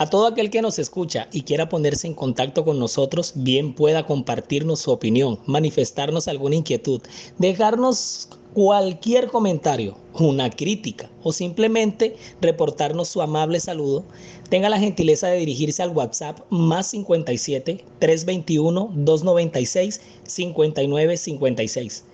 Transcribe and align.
A 0.00 0.08
todo 0.08 0.26
aquel 0.26 0.48
que 0.48 0.62
nos 0.62 0.78
escucha 0.78 1.28
y 1.30 1.42
quiera 1.42 1.68
ponerse 1.68 2.06
en 2.06 2.14
contacto 2.14 2.64
con 2.64 2.78
nosotros, 2.78 3.32
bien 3.34 3.74
pueda 3.74 4.06
compartirnos 4.06 4.80
su 4.80 4.92
opinión, 4.92 5.38
manifestarnos 5.44 6.26
alguna 6.26 6.56
inquietud, 6.56 7.02
dejarnos 7.36 8.30
cualquier 8.54 9.28
comentario, 9.28 9.98
una 10.14 10.48
crítica 10.48 11.10
o 11.22 11.34
simplemente 11.34 12.16
reportarnos 12.40 13.08
su 13.08 13.20
amable 13.20 13.60
saludo, 13.60 14.06
tenga 14.48 14.70
la 14.70 14.78
gentileza 14.78 15.28
de 15.28 15.40
dirigirse 15.40 15.82
al 15.82 15.90
WhatsApp 15.90 16.38
más 16.48 16.86
57 16.86 17.84
321 17.98 18.92
296 18.94 20.00
5956. 20.22 22.04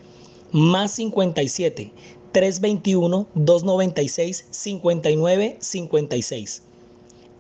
Más 0.51 0.91
57 0.91 1.93
321 2.33 3.29
296 3.37 4.47
5956. 4.51 6.66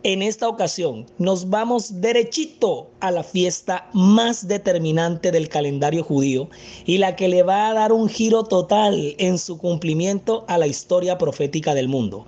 En 0.08 0.22
esta 0.22 0.48
ocasión 0.48 1.04
nos 1.18 1.50
vamos 1.50 2.00
derechito 2.00 2.88
a 3.00 3.10
la 3.10 3.24
fiesta 3.24 3.90
más 3.92 4.46
determinante 4.46 5.32
del 5.32 5.48
calendario 5.48 6.04
judío 6.04 6.48
y 6.84 6.98
la 6.98 7.16
que 7.16 7.26
le 7.26 7.42
va 7.42 7.68
a 7.68 7.74
dar 7.74 7.92
un 7.92 8.08
giro 8.08 8.44
total 8.44 9.16
en 9.18 9.36
su 9.36 9.58
cumplimiento 9.58 10.44
a 10.46 10.58
la 10.58 10.68
historia 10.68 11.18
profética 11.18 11.74
del 11.74 11.88
mundo. 11.88 12.24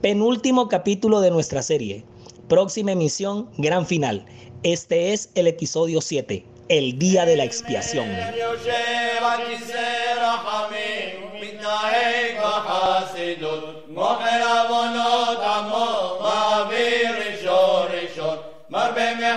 Penúltimo 0.00 0.66
capítulo 0.66 1.20
de 1.20 1.30
nuestra 1.30 1.62
serie. 1.62 2.04
Próxima 2.48 2.90
emisión, 2.90 3.48
gran 3.56 3.86
final. 3.86 4.26
Este 4.64 5.12
es 5.12 5.30
el 5.36 5.46
episodio 5.46 6.00
7, 6.00 6.44
el 6.71 6.99
día 6.99 7.25
de 7.25 7.35
la 7.37 7.43
expiación. 7.43 8.07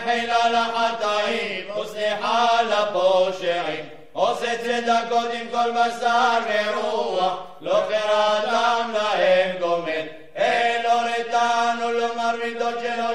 חילול 0.05 0.55
החטאים 0.55 1.65
וסליחה 1.81 2.63
לפושעים 2.63 3.85
עושה 4.13 4.59
צדקות 4.59 5.29
עם 5.33 5.49
כל 5.51 5.71
בשר 5.71 6.39
ורוח 6.49 7.43
לא 7.61 7.83
חרתם 7.89 8.93
להם 8.93 9.57
גומל 9.61 10.07
אלוהיתנו 10.37 11.93
לומר 11.93 12.37
מידות 12.45 12.75
של 12.81 13.01
עול 13.01 13.15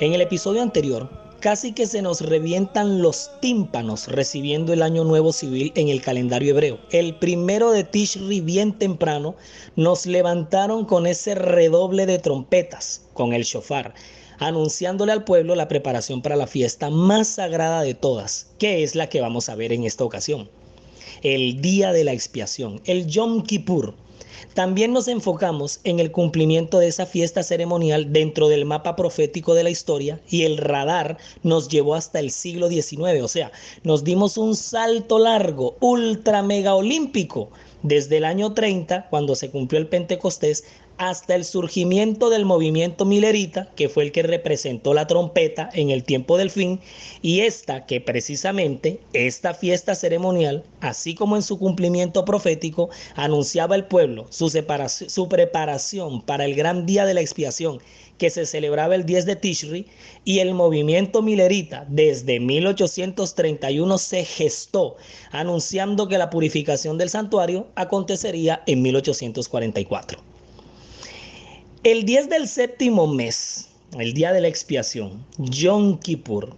En 0.00 0.14
el 0.14 0.22
episodio 0.22 0.62
anterior 0.62 1.10
Casi 1.40 1.72
que 1.72 1.86
se 1.86 2.02
nos 2.02 2.20
revientan 2.20 3.00
los 3.00 3.30
tímpanos 3.40 4.08
recibiendo 4.08 4.74
el 4.74 4.82
año 4.82 5.04
nuevo 5.04 5.32
civil 5.32 5.72
en 5.74 5.88
el 5.88 6.02
calendario 6.02 6.50
hebreo. 6.50 6.78
El 6.90 7.14
primero 7.14 7.70
de 7.70 7.82
Tishri 7.82 8.42
bien 8.42 8.74
temprano 8.74 9.36
nos 9.74 10.04
levantaron 10.04 10.84
con 10.84 11.06
ese 11.06 11.34
redoble 11.34 12.04
de 12.04 12.18
trompetas, 12.18 13.06
con 13.14 13.32
el 13.32 13.44
shofar, 13.44 13.94
anunciándole 14.38 15.12
al 15.12 15.24
pueblo 15.24 15.54
la 15.54 15.66
preparación 15.68 16.20
para 16.20 16.36
la 16.36 16.46
fiesta 16.46 16.90
más 16.90 17.28
sagrada 17.28 17.80
de 17.80 17.94
todas, 17.94 18.48
que 18.58 18.82
es 18.82 18.94
la 18.94 19.08
que 19.08 19.22
vamos 19.22 19.48
a 19.48 19.54
ver 19.54 19.72
en 19.72 19.84
esta 19.84 20.04
ocasión. 20.04 20.50
El 21.22 21.62
día 21.62 21.94
de 21.94 22.04
la 22.04 22.12
expiación, 22.12 22.82
el 22.84 23.06
Yom 23.06 23.44
Kippur 23.44 23.94
también 24.54 24.92
nos 24.92 25.08
enfocamos 25.08 25.80
en 25.84 26.00
el 26.00 26.10
cumplimiento 26.10 26.78
de 26.78 26.88
esa 26.88 27.06
fiesta 27.06 27.42
ceremonial 27.42 28.12
dentro 28.12 28.48
del 28.48 28.64
mapa 28.64 28.96
profético 28.96 29.54
de 29.54 29.64
la 29.64 29.70
historia 29.70 30.20
y 30.28 30.44
el 30.44 30.56
radar 30.56 31.18
nos 31.42 31.68
llevó 31.68 31.94
hasta 31.94 32.18
el 32.18 32.30
siglo 32.30 32.68
XIX, 32.68 33.22
o 33.22 33.28
sea, 33.28 33.52
nos 33.82 34.04
dimos 34.04 34.38
un 34.38 34.56
salto 34.56 35.18
largo, 35.18 35.76
ultra 35.80 36.42
mega 36.42 36.74
olímpico, 36.74 37.50
desde 37.82 38.18
el 38.18 38.24
año 38.24 38.52
30, 38.52 39.08
cuando 39.08 39.34
se 39.34 39.50
cumplió 39.50 39.80
el 39.80 39.86
Pentecostés, 39.86 40.64
hasta 41.00 41.34
el 41.34 41.46
surgimiento 41.46 42.28
del 42.28 42.44
movimiento 42.44 43.06
milerita, 43.06 43.70
que 43.74 43.88
fue 43.88 44.02
el 44.02 44.12
que 44.12 44.22
representó 44.22 44.92
la 44.92 45.06
trompeta 45.06 45.70
en 45.72 45.88
el 45.88 46.04
tiempo 46.04 46.36
del 46.36 46.50
fin, 46.50 46.78
y 47.22 47.40
esta 47.40 47.86
que 47.86 48.02
precisamente, 48.02 49.00
esta 49.14 49.54
fiesta 49.54 49.94
ceremonial, 49.94 50.62
así 50.82 51.14
como 51.14 51.36
en 51.36 51.42
su 51.42 51.58
cumplimiento 51.58 52.26
profético, 52.26 52.90
anunciaba 53.14 53.76
al 53.76 53.88
pueblo 53.88 54.26
su, 54.28 55.28
preparación 55.30 56.20
para 56.20 56.44
el 56.44 56.54
gran 56.54 56.84
día 56.84 57.06
de 57.06 57.14
la 57.14 57.22
expiación, 57.22 57.78
que 58.18 58.28
se 58.28 58.44
celebraba 58.44 58.94
el 58.94 59.06
10 59.06 59.24
de 59.24 59.36
Tishri, 59.36 59.86
y 60.26 60.40
el 60.40 60.52
movimiento 60.52 61.22
milerita 61.22 61.86
desde 61.88 62.40
1831 62.40 63.96
se 63.96 64.26
gestó, 64.26 64.98
anunciando 65.30 66.08
que 66.08 66.18
la 66.18 66.28
purificación 66.28 66.98
del 66.98 67.08
santuario 67.08 67.68
acontecería 67.74 68.62
en 68.66 68.82
1844. 68.82 70.29
El 71.82 72.04
10 72.04 72.28
del 72.28 72.46
séptimo 72.46 73.06
mes, 73.06 73.70
el 73.98 74.12
día 74.12 74.34
de 74.34 74.42
la 74.42 74.48
expiación, 74.48 75.24
Yom 75.38 75.98
Kippur, 75.98 76.54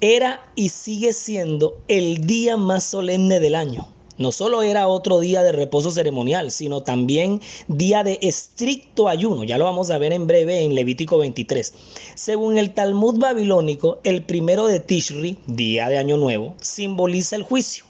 era 0.00 0.50
y 0.54 0.70
sigue 0.70 1.12
siendo 1.12 1.76
el 1.88 2.26
día 2.26 2.56
más 2.56 2.84
solemne 2.84 3.38
del 3.38 3.54
año. 3.54 3.86
No 4.16 4.32
solo 4.32 4.62
era 4.62 4.88
otro 4.88 5.20
día 5.20 5.42
de 5.42 5.52
reposo 5.52 5.90
ceremonial, 5.90 6.50
sino 6.50 6.82
también 6.82 7.42
día 7.68 8.02
de 8.02 8.18
estricto 8.22 9.08
ayuno. 9.08 9.44
Ya 9.44 9.58
lo 9.58 9.66
vamos 9.66 9.90
a 9.90 9.98
ver 9.98 10.14
en 10.14 10.26
breve 10.26 10.62
en 10.62 10.74
Levítico 10.74 11.18
23. 11.18 11.74
Según 12.14 12.56
el 12.56 12.72
Talmud 12.72 13.18
babilónico, 13.18 14.00
el 14.04 14.22
primero 14.22 14.68
de 14.68 14.80
Tishri, 14.80 15.36
día 15.46 15.90
de 15.90 15.98
Año 15.98 16.16
Nuevo, 16.16 16.54
simboliza 16.62 17.36
el 17.36 17.42
juicio, 17.42 17.84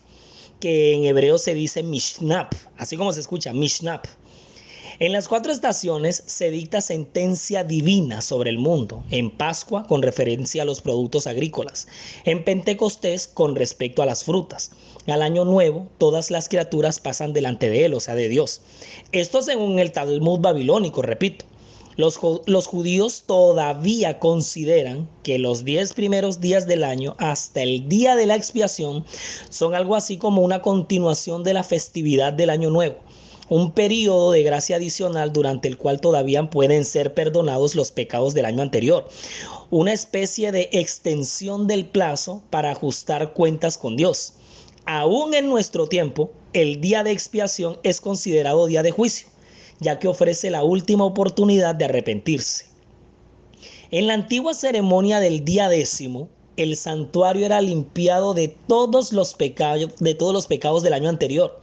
que 0.58 0.94
en 0.94 1.04
hebreo 1.04 1.38
se 1.38 1.54
dice 1.54 1.84
Mishnap, 1.84 2.52
así 2.76 2.96
como 2.96 3.12
se 3.12 3.20
escucha, 3.20 3.52
Mishnap. 3.52 4.04
En 5.02 5.10
las 5.10 5.26
cuatro 5.26 5.50
estaciones 5.50 6.22
se 6.26 6.52
dicta 6.52 6.80
sentencia 6.80 7.64
divina 7.64 8.20
sobre 8.20 8.50
el 8.50 8.58
mundo. 8.58 9.02
En 9.10 9.32
Pascua 9.32 9.84
con 9.88 10.00
referencia 10.00 10.62
a 10.62 10.64
los 10.64 10.80
productos 10.80 11.26
agrícolas. 11.26 11.88
En 12.24 12.44
Pentecostés 12.44 13.26
con 13.26 13.56
respecto 13.56 14.02
a 14.02 14.06
las 14.06 14.22
frutas. 14.22 14.70
Al 15.08 15.22
año 15.22 15.44
nuevo 15.44 15.88
todas 15.98 16.30
las 16.30 16.48
criaturas 16.48 17.00
pasan 17.00 17.32
delante 17.32 17.68
de 17.68 17.86
él, 17.86 17.94
o 17.94 17.98
sea, 17.98 18.14
de 18.14 18.28
Dios. 18.28 18.60
Esto 19.10 19.42
según 19.42 19.80
el 19.80 19.90
Talmud 19.90 20.38
babilónico, 20.38 21.02
repito. 21.02 21.46
Los, 21.96 22.20
los, 22.46 22.68
judíos 22.68 23.24
todavía 23.26 24.20
consideran 24.20 25.08
que 25.24 25.40
los 25.40 25.64
diez 25.64 25.94
primeros 25.94 26.40
días 26.40 26.68
del 26.68 26.84
año 26.84 27.16
hasta 27.18 27.62
el 27.62 27.88
día 27.88 28.14
de 28.14 28.26
la 28.26 28.36
expiación 28.36 29.04
son 29.50 29.74
algo 29.74 29.96
así 29.96 30.16
como 30.16 30.42
una 30.42 30.62
continuación 30.62 31.42
de 31.42 31.54
la 31.54 31.64
festividad 31.64 32.32
del 32.32 32.50
año 32.50 32.70
nuevo 32.70 33.00
un 33.48 33.72
periodo 33.72 34.32
de 34.32 34.42
gracia 34.42 34.76
adicional 34.76 35.32
durante 35.32 35.68
el 35.68 35.76
cual 35.76 36.00
todavía 36.00 36.48
pueden 36.48 36.84
ser 36.84 37.14
perdonados 37.14 37.74
los 37.74 37.90
pecados 37.90 38.34
del 38.34 38.44
año 38.44 38.62
anterior. 38.62 39.08
Una 39.70 39.92
especie 39.92 40.52
de 40.52 40.68
extensión 40.72 41.66
del 41.66 41.86
plazo 41.86 42.42
para 42.50 42.70
ajustar 42.70 43.32
cuentas 43.32 43.78
con 43.78 43.96
Dios. 43.96 44.34
Aún 44.84 45.34
en 45.34 45.48
nuestro 45.48 45.88
tiempo, 45.88 46.32
el 46.52 46.80
día 46.80 47.02
de 47.04 47.12
expiación 47.12 47.78
es 47.82 48.00
considerado 48.00 48.66
día 48.66 48.82
de 48.82 48.90
juicio, 48.90 49.28
ya 49.80 49.98
que 49.98 50.08
ofrece 50.08 50.50
la 50.50 50.62
última 50.62 51.04
oportunidad 51.04 51.74
de 51.74 51.86
arrepentirse. 51.86 52.66
En 53.90 54.06
la 54.06 54.14
antigua 54.14 54.54
ceremonia 54.54 55.20
del 55.20 55.44
día 55.44 55.68
décimo, 55.68 56.28
el 56.56 56.76
santuario 56.76 57.46
era 57.46 57.60
limpiado 57.60 58.34
de 58.34 58.48
todos 58.48 59.12
los 59.12 59.34
pecados, 59.34 59.94
de 59.98 60.14
todos 60.14 60.34
los 60.34 60.46
pecados 60.46 60.82
del 60.82 60.92
año 60.92 61.08
anterior 61.08 61.60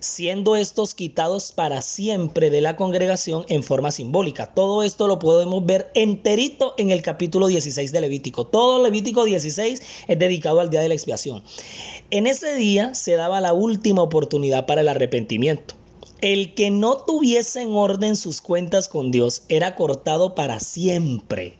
siendo 0.00 0.56
estos 0.56 0.94
quitados 0.94 1.52
para 1.52 1.82
siempre 1.82 2.50
de 2.50 2.60
la 2.60 2.76
congregación 2.76 3.44
en 3.48 3.62
forma 3.62 3.90
simbólica. 3.90 4.52
Todo 4.54 4.82
esto 4.82 5.06
lo 5.06 5.18
podemos 5.18 5.64
ver 5.64 5.90
enterito 5.94 6.74
en 6.78 6.90
el 6.90 7.02
capítulo 7.02 7.46
16 7.46 7.92
de 7.92 8.00
Levítico. 8.00 8.46
Todo 8.46 8.82
Levítico 8.82 9.24
16 9.24 9.82
es 10.08 10.18
dedicado 10.18 10.60
al 10.60 10.70
día 10.70 10.80
de 10.80 10.88
la 10.88 10.94
expiación. 10.94 11.42
En 12.10 12.26
ese 12.26 12.54
día 12.54 12.94
se 12.94 13.14
daba 13.14 13.40
la 13.40 13.52
última 13.52 14.02
oportunidad 14.02 14.66
para 14.66 14.82
el 14.82 14.88
arrepentimiento. 14.88 15.74
El 16.20 16.54
que 16.54 16.70
no 16.70 16.98
tuviese 16.98 17.62
en 17.62 17.74
orden 17.74 18.16
sus 18.16 18.40
cuentas 18.40 18.88
con 18.88 19.10
Dios 19.10 19.42
era 19.48 19.74
cortado 19.74 20.34
para 20.34 20.60
siempre. 20.60 21.56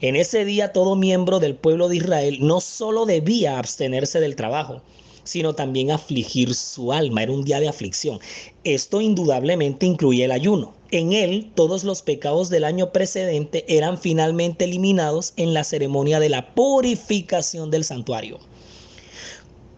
En 0.00 0.16
ese 0.16 0.44
día 0.44 0.72
todo 0.72 0.96
miembro 0.96 1.40
del 1.40 1.54
pueblo 1.54 1.88
de 1.88 1.96
Israel 1.96 2.38
no 2.40 2.60
solo 2.60 3.06
debía 3.06 3.58
abstenerse 3.58 4.20
del 4.20 4.36
trabajo, 4.36 4.82
sino 5.24 5.54
también 5.54 5.90
afligir 5.90 6.54
su 6.54 6.92
alma. 6.92 7.22
Era 7.22 7.32
un 7.32 7.44
día 7.44 7.60
de 7.60 7.68
aflicción. 7.68 8.20
Esto 8.62 9.00
indudablemente 9.00 9.86
incluye 9.86 10.24
el 10.24 10.32
ayuno. 10.32 10.74
En 10.90 11.12
él, 11.12 11.50
todos 11.54 11.82
los 11.82 12.02
pecados 12.02 12.50
del 12.50 12.64
año 12.64 12.92
precedente 12.92 13.64
eran 13.68 13.98
finalmente 13.98 14.64
eliminados 14.64 15.32
en 15.36 15.52
la 15.52 15.64
ceremonia 15.64 16.20
de 16.20 16.28
la 16.28 16.54
purificación 16.54 17.70
del 17.70 17.84
santuario. 17.84 18.38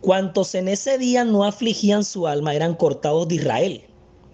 Cuantos 0.01 0.55
en 0.55 0.69
ese 0.69 0.99
día 0.99 1.25
no 1.25 1.45
afligían 1.45 2.05
su 2.05 2.27
alma 2.27 2.55
eran 2.55 2.75
cortados 2.75 3.27
de 3.29 3.37
Israel. 3.37 3.83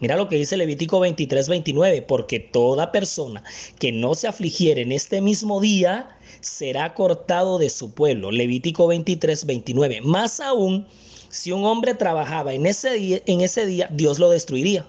Mira 0.02 0.16
lo 0.16 0.28
que 0.28 0.36
dice 0.36 0.56
Levítico 0.56 0.98
23, 0.98 1.48
29, 1.48 2.02
porque 2.02 2.40
toda 2.40 2.90
persona 2.90 3.44
que 3.78 3.92
no 3.92 4.16
se 4.16 4.26
afligiere 4.26 4.82
en 4.82 4.90
este 4.90 5.20
mismo 5.20 5.60
día 5.60 6.18
será 6.40 6.92
cortado 6.92 7.56
de 7.58 7.70
su 7.70 7.92
pueblo. 7.92 8.32
Levítico 8.32 8.88
23, 8.88 9.46
29. 9.46 10.00
Más 10.00 10.40
aún, 10.40 10.88
si 11.32 11.50
un 11.50 11.64
hombre 11.64 11.94
trabajaba 11.94 12.52
en 12.52 12.66
ese 12.66 12.90
día, 12.90 13.22
en 13.24 13.40
ese 13.40 13.64
día 13.64 13.88
Dios 13.90 14.18
lo 14.18 14.28
destruiría. 14.28 14.86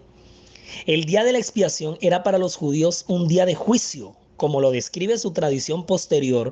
El 0.85 1.05
día 1.05 1.23
de 1.23 1.31
la 1.31 1.37
expiación 1.39 1.97
era 2.01 2.21
para 2.21 2.37
los 2.37 2.57
judíos 2.57 3.05
un 3.07 3.29
día 3.29 3.45
de 3.45 3.55
juicio. 3.55 4.13
Como 4.35 4.59
lo 4.59 4.71
describe 4.71 5.17
su 5.17 5.31
tradición 5.31 5.85
posterior, 5.85 6.51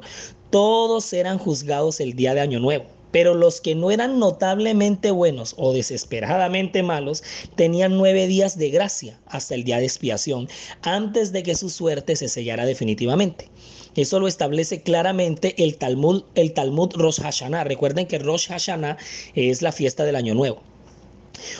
todos 0.50 1.12
eran 1.12 1.38
juzgados 1.38 2.00
el 2.00 2.14
día 2.14 2.34
de 2.34 2.40
Año 2.40 2.60
Nuevo. 2.60 2.86
Pero 3.12 3.34
los 3.34 3.62
que 3.62 3.75
no 3.75 3.92
eran 3.92 4.19
notablemente 4.19 5.12
buenos 5.12 5.54
o 5.58 5.74
desesperadamente 5.74 6.84
malos 6.84 7.24
tenían 7.56 7.98
nueve 7.98 8.28
días 8.28 8.58
de 8.58 8.69
gracia 8.69 9.19
hasta 9.25 9.56
el 9.56 9.63
día 9.63 9.78
de 9.78 9.86
expiación, 9.86 10.48
antes 10.81 11.31
de 11.31 11.44
que 11.44 11.56
su 11.56 11.69
suerte 11.69 12.16
se 12.16 12.30
sellara 12.30 12.66
definitivamente. 12.66 13.50
Eso 13.96 14.19
lo 14.19 14.28
establece 14.28 14.81
claramente 14.81 15.62
el 15.62 15.78
Talmud, 15.78 16.24
el 16.36 16.54
Talmud 16.54 16.94
Rosh 16.96 17.19
Hashanah. 17.19 17.66
Recuerden 17.66 18.08
que 18.08 18.19
Rosh 18.19 18.48
Hashanah 18.48 18.98
es 19.36 19.62
la 19.62 19.74
fiesta 19.74 20.06
del 20.06 20.16
Año 20.16 20.34
Nuevo. 20.34 20.62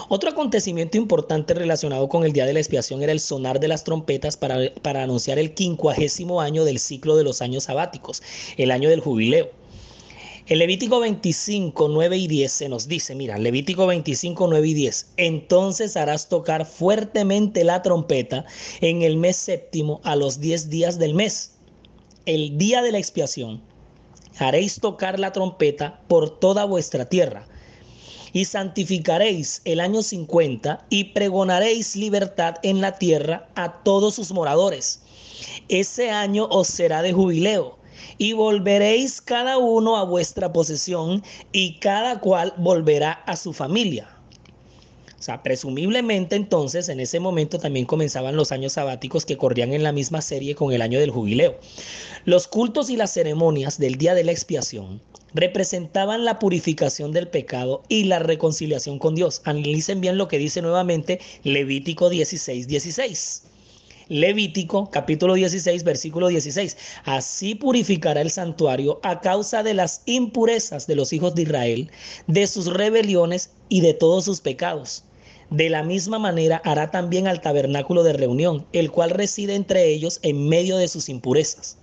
Otro 0.10 0.30
acontecimiento 0.30 0.98
importante 0.98 1.54
relacionado 1.54 2.08
con 2.08 2.24
el 2.24 2.34
día 2.34 2.46
de 2.46 2.54
la 2.54 2.60
expiación 2.60 3.02
era 3.02 3.12
el 3.12 3.20
sonar 3.20 3.60
de 3.60 3.68
las 3.68 3.84
trompetas 3.84 4.38
para, 4.38 4.74
para 4.82 5.04
anunciar 5.04 5.40
el 5.40 5.54
quincuagésimo 5.54 6.40
año 6.40 6.64
del 6.66 6.80
ciclo 6.80 7.16
de 7.16 7.24
los 7.24 7.42
años 7.42 7.66
sabáticos, 7.66 8.22
el 8.58 8.72
año 8.72 8.90
del 8.90 9.00
jubileo. 9.00 9.61
En 10.48 10.58
Levítico 10.58 11.00
25, 11.00 11.88
9 11.88 12.18
y 12.18 12.28
10 12.28 12.52
se 12.52 12.68
nos 12.70 12.88
dice, 12.88 13.14
mira, 13.14 13.38
Levítico 13.38 13.86
25, 13.86 14.48
9 14.48 14.68
y 14.68 14.74
10, 14.74 15.14
entonces 15.18 15.96
harás 15.96 16.30
tocar 16.30 16.66
fuertemente 16.66 17.64
la 17.64 17.84
trompeta 17.84 18.46
en 18.82 19.04
el 19.04 19.18
mes 19.18 19.36
séptimo 19.36 20.02
a 20.04 20.16
los 20.16 20.40
10 20.40 20.70
días 20.70 20.98
del 20.98 21.14
mes, 21.14 21.54
el 22.26 22.58
día 22.58 22.82
de 22.82 22.92
la 22.92 22.98
expiación. 22.98 23.62
Haréis 24.40 24.80
tocar 24.80 25.20
la 25.20 25.32
trompeta 25.32 26.02
por 26.08 26.40
toda 26.40 26.66
vuestra 26.66 27.06
tierra 27.06 27.46
y 28.34 28.46
santificaréis 28.46 29.62
el 29.66 29.80
año 29.80 30.02
50 30.02 30.86
y 30.90 31.04
pregonaréis 31.06 31.96
libertad 31.96 32.56
en 32.64 32.82
la 32.82 32.98
tierra 32.98 33.48
a 33.54 33.84
todos 33.84 34.16
sus 34.16 34.32
moradores. 34.32 35.02
Ese 35.70 36.10
año 36.10 36.48
os 36.50 36.68
será 36.68 37.04
de 37.04 37.14
jubileo 37.14 37.81
y 38.18 38.34
volveréis 38.34 39.22
cada 39.22 39.58
uno 39.58 39.98
a 39.98 40.04
vuestra 40.04 40.52
posesión 40.54 41.24
y 41.52 41.80
cada 41.80 42.20
cual 42.20 42.54
volverá 42.58 43.12
a 43.12 43.36
su 43.36 43.54
familia. 43.54 44.08
O 45.22 45.24
sea, 45.24 45.44
presumiblemente 45.44 46.36
entonces 46.36 46.90
en 46.90 47.00
ese 47.00 47.20
momento 47.20 47.60
también 47.60 47.86
comenzaban 47.86 48.36
los 48.36 48.52
años 48.52 48.74
sabáticos 48.74 49.24
que 49.24 49.38
corrían 49.38 49.72
en 49.72 49.84
la 49.84 49.92
misma 49.92 50.20
serie 50.20 50.56
con 50.56 50.74
el 50.74 50.82
año 50.82 51.00
del 51.00 51.12
jubileo. 51.12 51.60
Los 52.26 52.48
cultos 52.48 52.90
y 52.90 52.96
las 52.96 53.14
ceremonias 53.14 53.78
del 53.78 54.00
día 54.00 54.16
de 54.16 54.24
la 54.24 54.32
expiación 54.32 55.00
representaban 55.36 56.26
la 56.26 56.40
purificación 56.40 57.12
del 57.12 57.28
pecado 57.28 57.84
y 57.88 58.06
la 58.06 58.18
reconciliación 58.18 58.98
con 58.98 59.14
Dios. 59.14 59.44
Analicen 59.46 60.02
bien 60.02 60.18
lo 60.18 60.28
que 60.28 60.40
dice 60.40 60.60
nuevamente 60.64 61.20
Levítico 61.44 62.10
16, 62.10 62.68
16. 62.68 63.44
Levítico 64.12 64.90
capítulo 64.92 65.36
16, 65.36 65.86
versículo 65.86 66.28
16. 66.28 66.76
Así 67.06 67.56
purificará 67.56 68.20
el 68.20 68.30
santuario 68.30 69.00
a 69.04 69.22
causa 69.22 69.64
de 69.64 69.74
las 69.74 70.02
impurezas 70.06 70.86
de 70.86 70.98
los 70.98 71.14
hijos 71.14 71.34
de 71.34 71.44
Israel, 71.44 71.90
de 72.28 72.46
sus 72.46 72.66
rebeliones 72.66 73.52
y 73.70 73.80
de 73.80 73.94
todos 73.94 74.26
sus 74.26 74.42
pecados. 74.42 75.06
De 75.50 75.70
la 75.70 75.82
misma 75.84 76.20
manera 76.20 76.62
hará 76.66 76.92
también 76.92 77.26
al 77.26 77.40
tabernáculo 77.40 78.04
de 78.04 78.12
reunión, 78.12 78.66
el 78.74 78.92
cual 78.92 79.12
reside 79.12 79.56
entre 79.56 79.88
ellos 79.88 80.20
en 80.24 80.50
medio 80.50 80.76
de 80.76 80.90
sus 80.90 81.08
impurezas. 81.08 81.78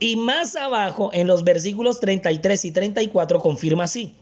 Y 0.00 0.16
más 0.16 0.56
abajo, 0.56 1.10
en 1.12 1.26
los 1.26 1.44
versículos 1.44 2.00
33 2.00 2.64
y 2.64 2.70
34, 2.70 3.40
confirma 3.40 3.84
así 3.84 4.14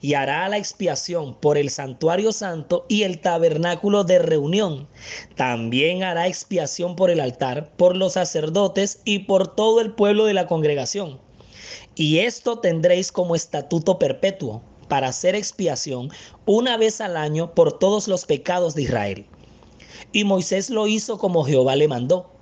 y 0.00 0.14
hará 0.14 0.48
la 0.48 0.58
expiación 0.58 1.34
por 1.34 1.58
el 1.58 1.70
santuario 1.70 2.32
santo 2.32 2.86
y 2.88 3.02
el 3.02 3.20
tabernáculo 3.20 4.04
de 4.04 4.18
reunión. 4.18 4.88
También 5.36 6.02
hará 6.02 6.26
expiación 6.26 6.96
por 6.96 7.10
el 7.10 7.20
altar, 7.20 7.70
por 7.76 7.96
los 7.96 8.14
sacerdotes 8.14 9.00
y 9.04 9.20
por 9.20 9.54
todo 9.54 9.80
el 9.80 9.92
pueblo 9.92 10.24
de 10.24 10.34
la 10.34 10.46
congregación. 10.46 11.20
Y 11.94 12.18
esto 12.18 12.58
tendréis 12.58 13.12
como 13.12 13.34
estatuto 13.34 13.98
perpetuo 13.98 14.62
para 14.88 15.08
hacer 15.08 15.34
expiación 15.34 16.10
una 16.46 16.76
vez 16.76 17.00
al 17.00 17.16
año 17.16 17.54
por 17.54 17.78
todos 17.78 18.08
los 18.08 18.24
pecados 18.24 18.74
de 18.74 18.82
Israel. 18.82 19.26
Y 20.12 20.24
Moisés 20.24 20.70
lo 20.70 20.86
hizo 20.86 21.18
como 21.18 21.44
Jehová 21.44 21.76
le 21.76 21.88
mandó. 21.88 22.32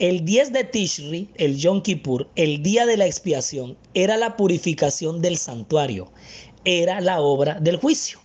El 0.00 0.24
10 0.24 0.52
de 0.52 0.64
Tishri, 0.64 1.28
el 1.36 1.56
Yom 1.56 1.80
Kippur, 1.80 2.28
el 2.34 2.64
día 2.64 2.84
de 2.84 2.96
la 2.96 3.06
expiación, 3.06 3.76
era 3.94 4.16
la 4.16 4.36
purificación 4.36 5.22
del 5.22 5.36
santuario 5.36 6.10
era 6.64 7.00
la 7.00 7.20
obra 7.20 7.58
del 7.60 7.76
juicio. 7.76 8.24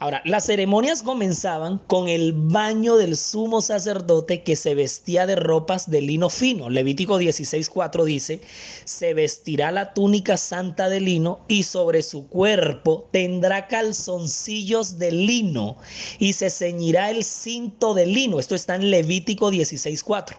Ahora, 0.00 0.22
las 0.24 0.46
ceremonias 0.46 1.02
comenzaban 1.02 1.78
con 1.78 2.08
el 2.08 2.32
baño 2.32 2.96
del 2.96 3.16
sumo 3.16 3.62
sacerdote 3.62 4.42
que 4.42 4.56
se 4.56 4.74
vestía 4.74 5.24
de 5.24 5.36
ropas 5.36 5.88
de 5.88 6.02
lino 6.02 6.28
fino. 6.28 6.68
Levítico 6.68 7.18
16:4 7.18 8.04
dice, 8.04 8.40
se 8.84 9.14
vestirá 9.14 9.70
la 9.70 9.94
túnica 9.94 10.36
santa 10.36 10.88
de 10.88 11.00
lino 11.00 11.40
y 11.48 11.62
sobre 11.62 12.02
su 12.02 12.26
cuerpo 12.26 13.08
tendrá 13.12 13.68
calzoncillos 13.68 14.98
de 14.98 15.12
lino 15.12 15.76
y 16.18 16.32
se 16.32 16.50
ceñirá 16.50 17.10
el 17.10 17.24
cinto 17.24 17.94
de 17.94 18.06
lino. 18.06 18.40
Esto 18.40 18.56
está 18.56 18.74
en 18.74 18.90
Levítico 18.90 19.50
16:4 19.50 20.36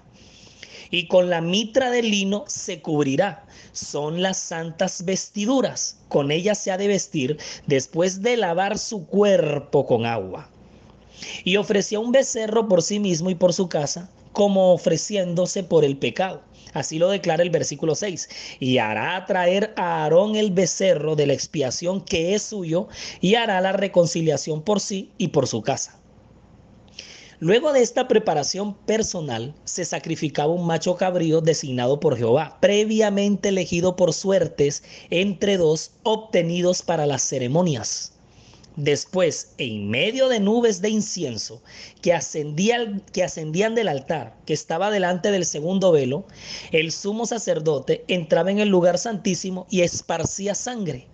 y 0.92 1.08
con 1.08 1.30
la 1.30 1.42
mitra 1.42 1.90
de 1.90 2.04
lino 2.04 2.44
se 2.48 2.82
cubrirá. 2.82 3.45
Son 3.76 4.22
las 4.22 4.38
santas 4.38 5.04
vestiduras. 5.04 5.98
Con 6.08 6.32
ellas 6.32 6.58
se 6.58 6.72
ha 6.72 6.78
de 6.78 6.88
vestir 6.88 7.38
después 7.68 8.22
de 8.22 8.38
lavar 8.38 8.78
su 8.78 9.06
cuerpo 9.06 9.86
con 9.86 10.06
agua. 10.06 10.50
Y 11.44 11.58
ofrecía 11.58 12.00
un 12.00 12.14
becerro 12.14 12.70
por 12.70 12.82
sí 12.82 13.00
mismo 13.00 13.30
y 13.30 13.36
por 13.36 13.52
su 13.52 13.68
casa, 13.68 14.10
como 14.32 14.74
ofreciéndose 14.74 15.62
por 15.64 15.84
el 15.84 15.98
pecado. 15.98 16.42
Así 16.72 17.00
lo 17.00 17.10
declara 17.10 17.44
el 17.44 17.50
versículo 17.50 17.96
6. 17.96 18.30
Y 18.62 18.78
hará 18.78 19.26
traer 19.26 19.74
a 19.76 20.04
Aarón 20.04 20.38
el 20.38 20.52
becerro 20.52 21.18
de 21.18 21.28
la 21.28 21.34
expiación 21.34 22.00
que 22.00 22.34
es 22.34 22.44
suyo 22.44 22.88
y 23.20 23.36
hará 23.36 23.60
la 23.60 23.74
reconciliación 23.74 24.62
por 24.62 24.80
sí 24.80 25.12
y 25.18 25.30
por 25.30 25.48
su 25.48 25.62
casa. 25.62 26.00
Luego 27.46 27.74
de 27.74 27.84
esta 27.84 28.08
preparación 28.08 28.74
personal, 28.74 29.54
se 29.66 29.86
sacrificaba 29.86 30.52
un 30.52 30.66
macho 30.66 30.96
cabrío 30.96 31.42
designado 31.42 32.00
por 32.00 32.18
Jehová, 32.18 32.58
previamente 32.60 33.50
elegido 33.50 33.96
por 33.96 34.14
suertes 34.14 34.82
entre 35.12 35.58
dos 35.58 35.92
obtenidos 36.02 36.82
para 36.82 37.06
las 37.06 37.22
ceremonias. 37.22 38.14
Después, 38.78 39.54
en 39.60 39.92
medio 39.92 40.28
de 40.28 40.40
nubes 40.40 40.82
de 40.82 40.90
incienso 40.90 41.62
que 42.02 42.18
que 43.14 43.24
ascendían 43.24 43.76
del 43.76 43.90
altar 43.90 44.36
que 44.48 44.54
estaba 44.54 44.90
delante 44.90 45.30
del 45.30 45.46
segundo 45.46 45.92
velo, 45.92 46.26
el 46.72 46.92
sumo 46.92 47.28
sacerdote 47.28 48.06
entraba 48.08 48.50
en 48.50 48.58
el 48.58 48.70
lugar 48.70 48.98
santísimo 48.98 49.68
y 49.70 49.82
esparcía 49.82 50.56
sangre, 50.56 51.06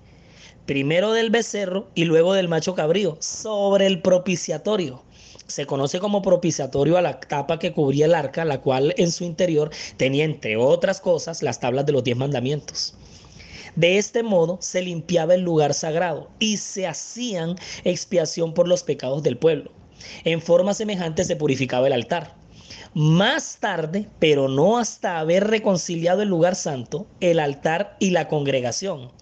primero 0.66 1.12
del 1.12 1.30
becerro 1.30 1.90
y 1.94 2.06
luego 2.06 2.34
del 2.34 2.48
macho 2.48 2.74
cabrío, 2.74 3.18
sobre 3.20 3.86
el 3.86 4.02
propiciatorio 4.02 5.04
se 5.52 5.66
conoce 5.66 6.00
como 6.00 6.22
propiciatorio 6.22 6.98
a 6.98 7.02
la 7.02 7.20
tapa 7.20 7.60
que 7.60 7.74
cubría 7.74 8.06
el 8.06 8.16
arca, 8.16 8.46
la 8.46 8.62
cual 8.62 8.94
en 8.98 9.12
su 9.12 9.24
interior 9.24 9.70
tenía, 9.98 10.26
entre 10.26 10.58
otras 10.58 11.02
cosas, 11.02 11.44
las 11.44 11.60
tablas 11.60 11.86
de 11.86 11.92
los 11.92 12.04
diez 12.04 12.18
mandamientos. 12.18 12.96
De 13.76 13.98
este 13.98 14.24
modo 14.24 14.58
se 14.62 14.82
limpiaba 14.82 15.36
el 15.36 15.42
lugar 15.42 15.74
sagrado 15.74 16.30
y 16.40 16.58
se 16.58 16.88
hacían 16.88 17.56
expiación 17.84 18.54
por 18.54 18.68
los 18.68 18.84
pecados 18.84 19.24
del 19.24 19.38
pueblo. 19.38 19.72
En 20.24 20.42
forma 20.42 20.74
semejante 20.74 21.24
se 21.24 21.36
purificaba 21.36 21.88
el 21.88 21.94
altar. 21.94 22.41
Más 22.94 23.58
tarde, 23.62 24.10
pero 24.20 24.50
no 24.50 24.78
hasta 24.78 25.18
haber 25.20 25.48
reconciliado 25.48 26.24
el 26.24 26.28
lugar 26.28 26.56
santo, 26.56 27.08
el 27.22 27.40
altar 27.40 27.96
y 28.02 28.10
la 28.10 28.28
congregación. 28.28 29.14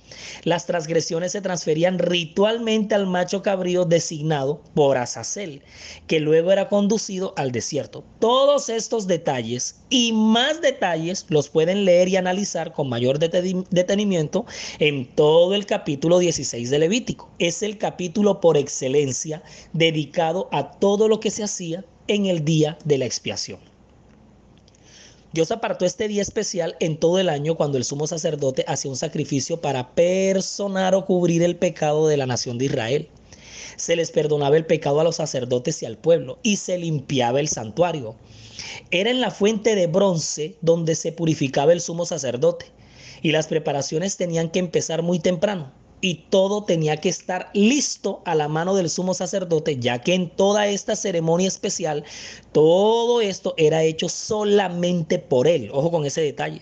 Las 0.43 0.65
transgresiones 0.65 1.33
se 1.33 1.41
transferían 1.41 1.99
ritualmente 1.99 2.95
al 2.95 3.05
macho 3.05 3.43
cabrío 3.43 3.85
designado 3.85 4.63
por 4.73 4.97
Azazel, 4.97 5.61
que 6.07 6.19
luego 6.19 6.51
era 6.51 6.67
conducido 6.67 7.35
al 7.37 7.51
desierto. 7.51 8.03
Todos 8.17 8.69
estos 8.69 9.05
detalles 9.05 9.81
y 9.91 10.13
más 10.13 10.61
detalles 10.61 11.27
los 11.29 11.49
pueden 11.49 11.85
leer 11.85 12.07
y 12.07 12.15
analizar 12.15 12.73
con 12.73 12.89
mayor 12.89 13.19
detenimiento 13.19 14.47
en 14.79 15.13
todo 15.13 15.53
el 15.53 15.67
capítulo 15.67 16.17
16 16.17 16.71
de 16.71 16.79
Levítico. 16.79 17.29
Es 17.37 17.61
el 17.61 17.77
capítulo 17.77 18.41
por 18.41 18.57
excelencia 18.57 19.43
dedicado 19.73 20.49
a 20.51 20.71
todo 20.71 21.07
lo 21.07 21.19
que 21.19 21.29
se 21.29 21.43
hacía 21.43 21.85
en 22.09 22.25
el 22.25 22.43
día 22.43 22.77
de 22.83 22.97
la 22.97 23.05
expiación. 23.05 23.59
Dios 25.31 25.51
apartó 25.51 25.85
este 25.85 26.07
día 26.07 26.23
especial 26.23 26.75
en 26.79 26.97
todo 26.97 27.19
el 27.19 27.29
año 27.29 27.55
cuando 27.55 27.77
el 27.77 27.83
sumo 27.83 28.07
sacerdote 28.07 28.65
hacía 28.67 28.89
un 28.89 28.97
sacrificio 28.97 29.61
para 29.61 29.93
personar 29.93 30.95
o 30.95 31.05
cubrir 31.05 31.43
el 31.43 31.55
pecado 31.55 32.07
de 32.07 32.17
la 32.17 32.25
nación 32.25 32.57
de 32.57 32.65
Israel. 32.65 33.09
Se 33.77 33.95
les 33.95 34.09
perdonaba 34.09 34.57
el 34.57 34.65
pecado 34.65 34.99
a 34.99 35.03
los 35.03 35.17
sacerdotes 35.17 35.83
y 35.83 35.85
al 35.85 35.99
pueblo 35.99 36.39
y 36.41 36.55
se 36.55 36.79
limpiaba 36.79 37.39
el 37.39 37.47
santuario. 37.47 38.15
Era 38.89 39.11
en 39.11 39.21
la 39.21 39.29
fuente 39.29 39.75
de 39.75 39.85
bronce 39.85 40.55
donde 40.61 40.95
se 40.95 41.11
purificaba 41.11 41.73
el 41.73 41.79
sumo 41.79 42.07
sacerdote 42.07 42.65
y 43.21 43.31
las 43.31 43.47
preparaciones 43.47 44.17
tenían 44.17 44.49
que 44.49 44.57
empezar 44.57 45.03
muy 45.03 45.19
temprano 45.19 45.71
y 46.01 46.15
todo 46.29 46.63
tenía 46.63 46.97
que 46.97 47.09
estar 47.09 47.49
listo 47.53 48.21
a 48.25 48.35
la 48.35 48.47
mano 48.47 48.75
del 48.75 48.89
sumo 48.89 49.13
sacerdote, 49.13 49.79
ya 49.79 49.99
que 49.99 50.13
en 50.13 50.29
toda 50.29 50.67
esta 50.67 50.95
ceremonia 50.95 51.47
especial, 51.47 52.03
todo 52.51 53.21
esto 53.21 53.53
era 53.57 53.83
hecho 53.83 54.09
solamente 54.09 55.19
por 55.19 55.47
él. 55.47 55.69
Ojo 55.73 55.91
con 55.91 56.05
ese 56.05 56.21
detalle. 56.21 56.61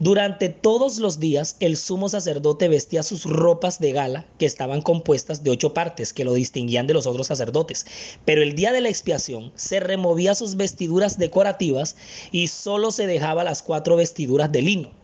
Durante 0.00 0.48
todos 0.48 0.98
los 0.98 1.18
días, 1.18 1.56
el 1.58 1.76
sumo 1.76 2.08
sacerdote 2.08 2.68
vestía 2.68 3.02
sus 3.02 3.24
ropas 3.24 3.80
de 3.80 3.90
gala, 3.90 4.26
que 4.38 4.46
estaban 4.46 4.80
compuestas 4.80 5.42
de 5.42 5.50
ocho 5.50 5.74
partes, 5.74 6.12
que 6.12 6.24
lo 6.24 6.34
distinguían 6.34 6.86
de 6.86 6.94
los 6.94 7.08
otros 7.08 7.26
sacerdotes. 7.26 7.84
Pero 8.24 8.42
el 8.42 8.54
día 8.54 8.70
de 8.70 8.80
la 8.80 8.90
expiación 8.90 9.50
se 9.56 9.80
removía 9.80 10.36
sus 10.36 10.54
vestiduras 10.54 11.18
decorativas 11.18 11.96
y 12.30 12.46
solo 12.46 12.92
se 12.92 13.08
dejaba 13.08 13.42
las 13.42 13.60
cuatro 13.60 13.96
vestiduras 13.96 14.52
de 14.52 14.62
lino 14.62 14.97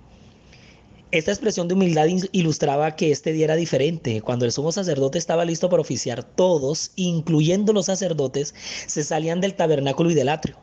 esta 1.14 1.30
expresión 1.30 1.68
de 1.68 1.74
humildad 1.74 2.08
ilustraba 2.32 2.96
que 2.96 3.12
este 3.12 3.32
día 3.32 3.44
era 3.44 3.54
diferente. 3.54 4.20
Cuando 4.20 4.44
el 4.44 4.50
sumo 4.50 4.72
sacerdote 4.72 5.16
estaba 5.16 5.44
listo 5.44 5.70
para 5.70 5.80
oficiar, 5.80 6.24
todos, 6.24 6.90
incluyendo 6.96 7.72
los 7.72 7.86
sacerdotes, 7.86 8.52
se 8.88 9.04
salían 9.04 9.40
del 9.40 9.54
tabernáculo 9.54 10.10
y 10.10 10.14
del 10.14 10.28
atrio. 10.28 10.56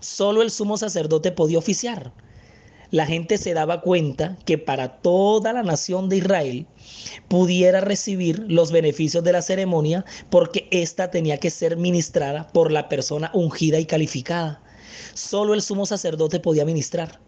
Solo 0.00 0.40
el 0.40 0.50
sumo 0.50 0.78
sacerdote 0.78 1.32
podía 1.32 1.58
oficiar. 1.58 2.14
La 2.92 3.04
gente 3.04 3.36
se 3.36 3.52
daba 3.52 3.82
cuenta 3.82 4.38
que 4.46 4.56
para 4.56 4.88
toda 5.02 5.52
la 5.52 5.62
nación 5.62 6.08
de 6.08 6.16
Israel 6.16 6.66
pudiera 7.28 7.82
recibir 7.82 8.42
los 8.48 8.72
beneficios 8.72 9.22
de 9.22 9.32
la 9.32 9.42
ceremonia 9.42 10.06
porque 10.30 10.66
ésta 10.70 11.10
tenía 11.10 11.36
que 11.36 11.50
ser 11.50 11.76
ministrada 11.76 12.48
por 12.48 12.72
la 12.72 12.88
persona 12.88 13.30
ungida 13.34 13.78
y 13.80 13.84
calificada. 13.84 14.62
Solo 15.12 15.52
el 15.52 15.60
sumo 15.60 15.84
sacerdote 15.84 16.40
podía 16.40 16.64
ministrar. 16.64 17.20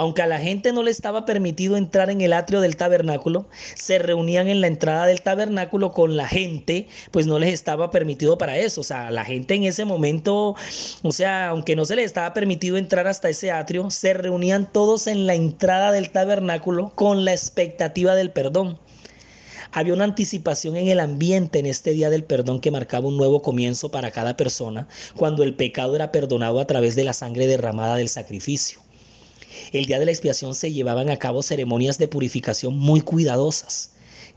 Aunque 0.00 0.22
a 0.22 0.26
la 0.26 0.38
gente 0.38 0.72
no 0.72 0.82
le 0.82 0.90
estaba 0.90 1.26
permitido 1.26 1.76
entrar 1.76 2.08
en 2.08 2.22
el 2.22 2.32
atrio 2.32 2.62
del 2.62 2.76
tabernáculo, 2.76 3.44
se 3.74 3.98
reunían 3.98 4.48
en 4.48 4.62
la 4.62 4.66
entrada 4.66 5.04
del 5.04 5.20
tabernáculo 5.20 5.92
con 5.92 6.16
la 6.16 6.26
gente, 6.26 6.88
pues 7.10 7.26
no 7.26 7.38
les 7.38 7.52
estaba 7.52 7.90
permitido 7.90 8.38
para 8.38 8.56
eso. 8.56 8.80
O 8.80 8.84
sea, 8.84 9.10
la 9.10 9.26
gente 9.26 9.56
en 9.56 9.64
ese 9.64 9.84
momento, 9.84 10.56
o 11.02 11.12
sea, 11.12 11.48
aunque 11.48 11.76
no 11.76 11.84
se 11.84 11.96
les 11.96 12.06
estaba 12.06 12.32
permitido 12.32 12.78
entrar 12.78 13.06
hasta 13.06 13.28
ese 13.28 13.50
atrio, 13.50 13.90
se 13.90 14.14
reunían 14.14 14.72
todos 14.72 15.06
en 15.06 15.26
la 15.26 15.34
entrada 15.34 15.92
del 15.92 16.08
tabernáculo 16.08 16.92
con 16.94 17.26
la 17.26 17.32
expectativa 17.32 18.14
del 18.14 18.30
perdón. 18.30 18.78
Había 19.70 19.92
una 19.92 20.04
anticipación 20.04 20.76
en 20.78 20.88
el 20.88 20.98
ambiente 20.98 21.58
en 21.58 21.66
este 21.66 21.90
día 21.90 22.08
del 22.08 22.24
perdón 22.24 22.62
que 22.62 22.70
marcaba 22.70 23.06
un 23.06 23.18
nuevo 23.18 23.42
comienzo 23.42 23.90
para 23.90 24.10
cada 24.10 24.34
persona 24.34 24.88
cuando 25.14 25.42
el 25.42 25.54
pecado 25.56 25.94
era 25.94 26.10
perdonado 26.10 26.58
a 26.58 26.66
través 26.66 26.96
de 26.96 27.04
la 27.04 27.12
sangre 27.12 27.46
derramada 27.46 27.96
del 27.96 28.08
sacrificio. 28.08 28.80
El 29.72 29.86
día 29.86 29.98
de 29.98 30.04
la 30.06 30.10
expiación 30.10 30.54
se 30.54 30.72
llevaban 30.72 31.10
a 31.10 31.18
cabo 31.18 31.42
ceremonias 31.42 31.98
de 31.98 32.08
purificación 32.08 32.76
muy 32.76 33.00
cuidadosas. 33.00 33.90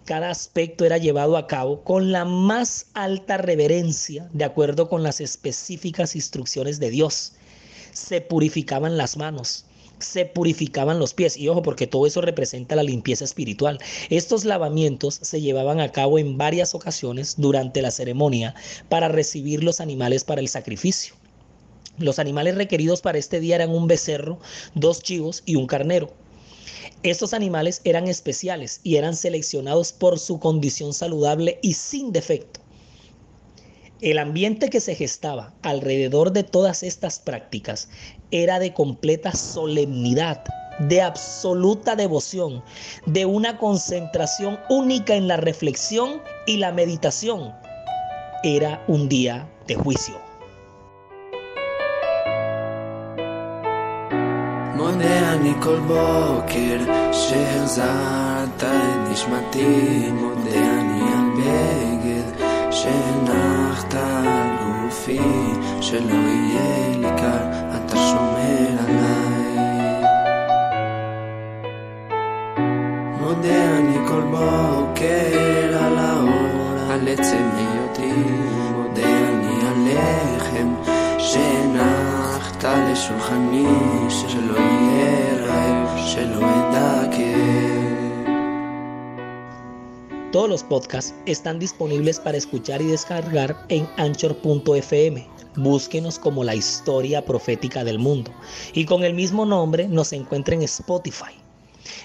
Cada 0.05 0.29
aspecto 0.29 0.84
era 0.84 0.98
llevado 0.98 1.38
a 1.38 1.48
cabo 1.48 1.84
con 1.84 2.12
la 2.12 2.25
más 2.25 2.88
alta 2.93 3.38
reverencia, 3.38 4.29
de 4.34 4.43
acuerdo 4.43 4.89
con 4.89 5.01
las 5.01 5.22
específicas 5.22 6.15
instrucciones 6.15 6.79
de 6.79 6.89
Dios. 6.89 7.34
Se 7.93 8.20
purificaban 8.20 8.98
las 8.98 9.15
manos, 9.15 9.65
se 10.00 10.25
purificaban 10.25 11.00
los 11.00 11.13
pies. 11.13 11.38
Y 11.38 11.48
ojo, 11.48 11.62
porque 11.62 11.88
todo 11.88 12.05
eso 12.05 12.22
representa 12.22 12.75
la 12.75 12.84
limpieza 12.84 13.24
espiritual. 13.24 13.79
Estos 14.10 14.43
lavamientos 14.43 15.20
se 15.22 15.41
llevaban 15.41 15.79
a 15.79 15.91
cabo 15.91 16.20
en 16.20 16.38
varias 16.38 16.75
ocasiones 16.75 17.36
durante 17.38 17.82
la 17.82 17.91
ceremonia 17.91 18.55
para 18.89 19.08
recibir 19.08 19.63
los 19.63 19.79
animales 19.79 20.24
para 20.24 20.41
el 20.41 20.50
sacrificio. 20.50 21.15
Los 21.97 22.17
animales 22.17 22.55
requeridos 22.55 23.01
para 23.01 23.17
este 23.17 23.39
día 23.39 23.55
eran 23.55 23.69
un 23.69 23.88
becerro, 23.88 24.39
dos 24.73 25.01
chivos 25.03 25.43
y 25.45 25.55
un 25.55 25.67
carnero. 25.67 26.12
Estos 27.03 27.33
animales 27.33 27.81
eran 27.83 28.07
especiales 28.07 28.79
y 28.83 28.95
eran 28.95 29.15
seleccionados 29.15 29.93
por 29.93 30.17
su 30.17 30.39
condición 30.39 30.93
saludable 30.93 31.59
y 31.62 31.73
sin 31.73 32.12
defecto. 32.12 32.62
El 34.01 34.17
ambiente 34.17 34.69
que 34.69 34.79
se 34.79 34.95
gestaba 34.95 35.53
alrededor 35.62 36.31
de 36.31 36.43
todas 36.43 36.83
estas 36.83 37.19
prácticas 37.19 37.89
era 38.31 38.59
de 38.59 38.73
completa 38.73 39.31
solemnidad, 39.33 40.43
de 40.79 41.01
absoluta 41.01 41.95
devoción, 41.95 42.63
de 43.05 43.25
una 43.25 43.57
concentración 43.57 44.59
única 44.69 45.15
en 45.15 45.27
la 45.27 45.38
reflexión 45.38 46.21
y 46.47 46.57
la 46.57 46.71
meditación. 46.71 47.53
Era 48.43 48.83
un 48.88 49.07
día 49.07 49.47
de 49.67 49.75
juicio. 49.75 50.23
אני 55.53 55.62
כל 55.62 55.79
בוקר 55.79 56.93
שהחזרת 57.12 58.63
את 58.63 59.12
נשמתי 59.12 60.12
מודה 60.12 60.79
אני 60.79 61.01
על 61.01 61.29
בגד 61.38 62.45
שהנחת 62.72 63.93
על 63.93 64.48
גופי 64.63 65.19
שלא 65.81 66.13
יהיה 66.13 66.98
לי 66.98 67.07
קר 67.17 67.48
אתה 67.75 67.95
שומר 67.95 68.83
עליי. 68.88 70.03
מודה 73.22 73.77
אני 73.77 73.98
כל 74.07 74.22
בוקר 74.22 75.77
על 75.86 75.98
האור 75.98 76.91
על 76.91 77.07
עצם 77.07 77.50
היותי 77.57 78.13
מודה 78.75 79.07
אני 79.07 79.67
על 79.67 79.88
לחם 79.88 80.74
Todos 90.31 90.50
los 90.50 90.63
podcasts 90.63 91.13
están 91.25 91.60
disponibles 91.60 92.22
para 92.22 92.38
escuchar 92.38 92.81
y 92.81 92.86
descargar 92.86 93.65
en 93.67 93.89
anchor.fm. 93.98 95.27
Búsquenos 95.57 96.17
como 96.17 96.45
la 96.45 96.55
historia 96.55 97.25
profética 97.25 97.83
del 97.83 98.00
mundo 98.00 98.31
y 98.74 98.86
con 98.86 99.03
el 99.03 99.13
mismo 99.13 99.45
nombre 99.45 99.89
nos 99.89 100.13
encuentra 100.13 100.55
en 100.55 100.62
Spotify. 100.62 101.33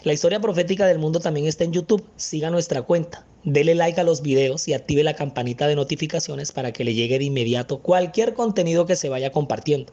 La 0.02 0.12
historia 0.12 0.40
profética 0.40 0.86
del 0.86 0.98
mundo 0.98 1.20
también 1.20 1.46
está 1.46 1.62
en 1.62 1.72
YouTube. 1.72 2.04
Siga 2.16 2.50
nuestra 2.50 2.82
cuenta. 2.82 3.24
Dele 3.44 3.76
like 3.76 4.00
a 4.00 4.04
los 4.04 4.20
videos 4.20 4.66
y 4.66 4.74
active 4.74 5.04
la 5.04 5.14
campanita 5.14 5.68
de 5.68 5.76
notificaciones 5.76 6.50
para 6.50 6.72
que 6.72 6.82
le 6.82 6.94
llegue 6.94 7.20
de 7.20 7.26
inmediato 7.26 7.78
cualquier 7.78 8.34
contenido 8.34 8.84
que 8.84 8.96
se 8.96 9.08
vaya 9.08 9.30
compartiendo. 9.30 9.92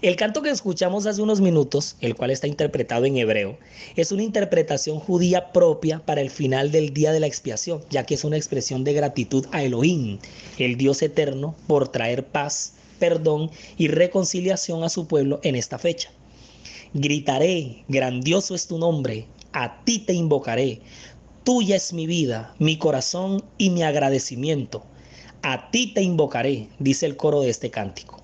El 0.00 0.16
canto 0.16 0.42
que 0.42 0.50
escuchamos 0.50 1.06
hace 1.06 1.20
unos 1.20 1.40
minutos, 1.40 1.96
el 2.00 2.14
cual 2.14 2.30
está 2.30 2.46
interpretado 2.46 3.04
en 3.04 3.18
hebreo, 3.18 3.58
es 3.96 4.12
una 4.12 4.22
interpretación 4.22 4.98
judía 4.98 5.52
propia 5.52 6.00
para 6.04 6.20
el 6.20 6.30
final 6.30 6.70
del 6.70 6.94
día 6.94 7.12
de 7.12 7.20
la 7.20 7.26
expiación, 7.26 7.82
ya 7.90 8.04
que 8.04 8.14
es 8.14 8.24
una 8.24 8.36
expresión 8.36 8.84
de 8.84 8.94
gratitud 8.94 9.46
a 9.52 9.62
Elohim, 9.62 10.18
el 10.58 10.76
Dios 10.76 11.02
eterno, 11.02 11.54
por 11.66 11.88
traer 11.88 12.24
paz, 12.24 12.74
perdón 12.98 13.50
y 13.76 13.88
reconciliación 13.88 14.84
a 14.84 14.88
su 14.88 15.06
pueblo 15.06 15.40
en 15.42 15.56
esta 15.56 15.78
fecha. 15.78 16.10
Gritaré, 16.94 17.84
grandioso 17.88 18.54
es 18.54 18.66
tu 18.68 18.78
nombre, 18.78 19.26
a 19.54 19.84
ti 19.84 20.00
te 20.00 20.12
invocaré, 20.12 20.80
tuya 21.44 21.76
es 21.76 21.92
mi 21.92 22.06
vida, 22.06 22.52
mi 22.58 22.76
corazón 22.76 23.42
y 23.56 23.70
mi 23.70 23.84
agradecimiento. 23.84 24.84
A 25.42 25.70
ti 25.70 25.92
te 25.94 26.02
invocaré, 26.02 26.68
dice 26.80 27.06
el 27.06 27.16
coro 27.16 27.40
de 27.40 27.50
este 27.50 27.70
cántico. 27.70 28.20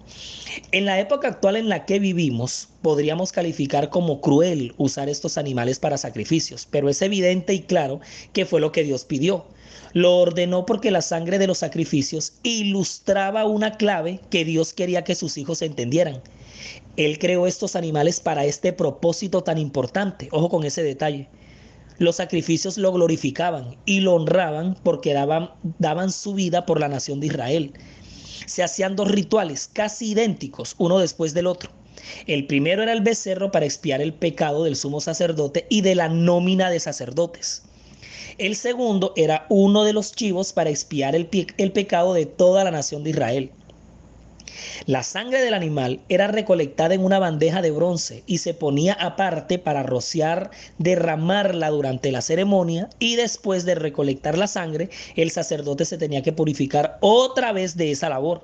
En 0.73 0.87
la 0.87 0.99
época 0.99 1.29
actual 1.29 1.55
en 1.55 1.69
la 1.69 1.87
que 1.87 2.01
vivimos, 2.01 2.69
podríamos 2.83 3.31
calificar 3.31 3.91
como 3.91 4.21
cruel 4.21 4.75
usar 4.77 5.09
estos 5.09 5.39
animales 5.39 5.79
para 5.79 5.99
sacrificios, 5.99 6.67
pero 6.69 6.89
es 6.89 7.01
evidente 7.01 7.55
y 7.55 7.61
claro 7.61 8.01
que 8.33 8.45
fue 8.45 8.61
lo 8.61 8.73
que 8.73 8.83
Dios 8.83 9.05
pidió. 9.05 9.47
Lo 9.93 10.17
ordenó 10.17 10.67
porque 10.67 10.91
la 10.91 11.03
sangre 11.03 11.39
de 11.39 11.47
los 11.47 11.59
sacrificios 11.59 12.33
ilustraba 12.43 13.45
una 13.45 13.77
clave 13.77 14.21
que 14.31 14.45
Dios 14.45 14.73
quería 14.73 15.05
que 15.05 15.15
sus 15.15 15.39
hijos 15.39 15.63
entendieran. 15.63 16.23
Él 17.07 17.19
creó 17.19 17.47
estos 17.47 17.77
animales 17.77 18.21
para 18.21 18.45
este 18.45 18.75
propósito 18.75 19.43
tan 19.43 19.57
importante. 19.57 20.29
Ojo 20.33 20.51
con 20.51 20.65
ese 20.65 20.83
detalle. 20.83 21.31
Los 21.97 22.17
sacrificios 22.17 22.77
lo 22.77 22.93
glorificaban 22.93 23.79
y 23.87 24.01
lo 24.01 24.17
honraban 24.17 24.77
porque 24.83 25.15
daban, 25.15 26.13
su 26.13 26.35
vida 26.35 26.67
por 26.67 26.79
la 26.79 26.89
nación 26.89 27.19
de 27.21 27.29
Israel. 27.29 27.73
Se 28.45 28.63
hacían 28.63 28.97
dos 28.97 29.11
rituales 29.11 29.71
casi 29.73 30.11
idénticos, 30.11 30.75
uno 30.77 30.99
después 30.99 31.33
del 31.33 31.47
otro. 31.47 31.71
El 32.27 32.47
primero 32.47 32.83
era 32.83 32.93
el 32.93 33.01
becerro 33.01 33.51
para 33.51 33.65
expiar 33.65 34.03
el 34.03 34.13
pecado 34.13 34.65
del 34.65 34.77
sumo 34.77 35.01
sacerdote 35.01 35.65
y 35.71 35.81
de 35.81 35.95
la 35.95 36.11
nómina 36.11 36.69
de 36.69 36.81
sacerdotes. 36.81 37.63
El 38.37 38.57
segundo 38.57 39.15
era 39.17 39.47
uno 39.49 39.85
de 39.85 39.95
los 39.95 40.13
chivos 40.13 40.53
para 40.53 40.69
expiar 40.69 41.15
el 41.15 41.73
pecado 41.73 42.13
de 42.13 42.27
toda 42.27 42.63
la 42.63 42.71
nación 42.71 43.05
de 43.05 43.11
Israel. 43.11 43.53
La 44.87 45.03
sangre 45.03 45.43
del 45.43 45.55
animal 45.55 46.01
era 46.09 46.27
recolectada 46.27 46.95
en 46.95 47.05
una 47.05 47.19
bandeja 47.19 47.63
de 47.63 47.71
bronce 47.71 48.25
y 48.27 48.39
se 48.39 48.53
ponía 48.53 48.95
aparte 48.95 49.59
para 49.59 49.83
rociar, 49.83 50.51
derramarla 50.79 51.71
durante 51.71 52.11
la 52.11 52.21
ceremonia 52.21 52.89
y 52.99 53.17
después 53.17 53.65
de 53.65 53.77
recolectar 53.77 54.37
la 54.37 54.47
sangre, 54.47 54.91
el 55.15 55.31
sacerdote 55.31 55.85
se 55.85 55.99
tenía 55.99 56.23
que 56.23 56.33
purificar 56.33 56.99
otra 57.01 57.53
vez 57.53 57.77
de 57.77 57.93
esa 57.93 58.09
labor 58.09 58.43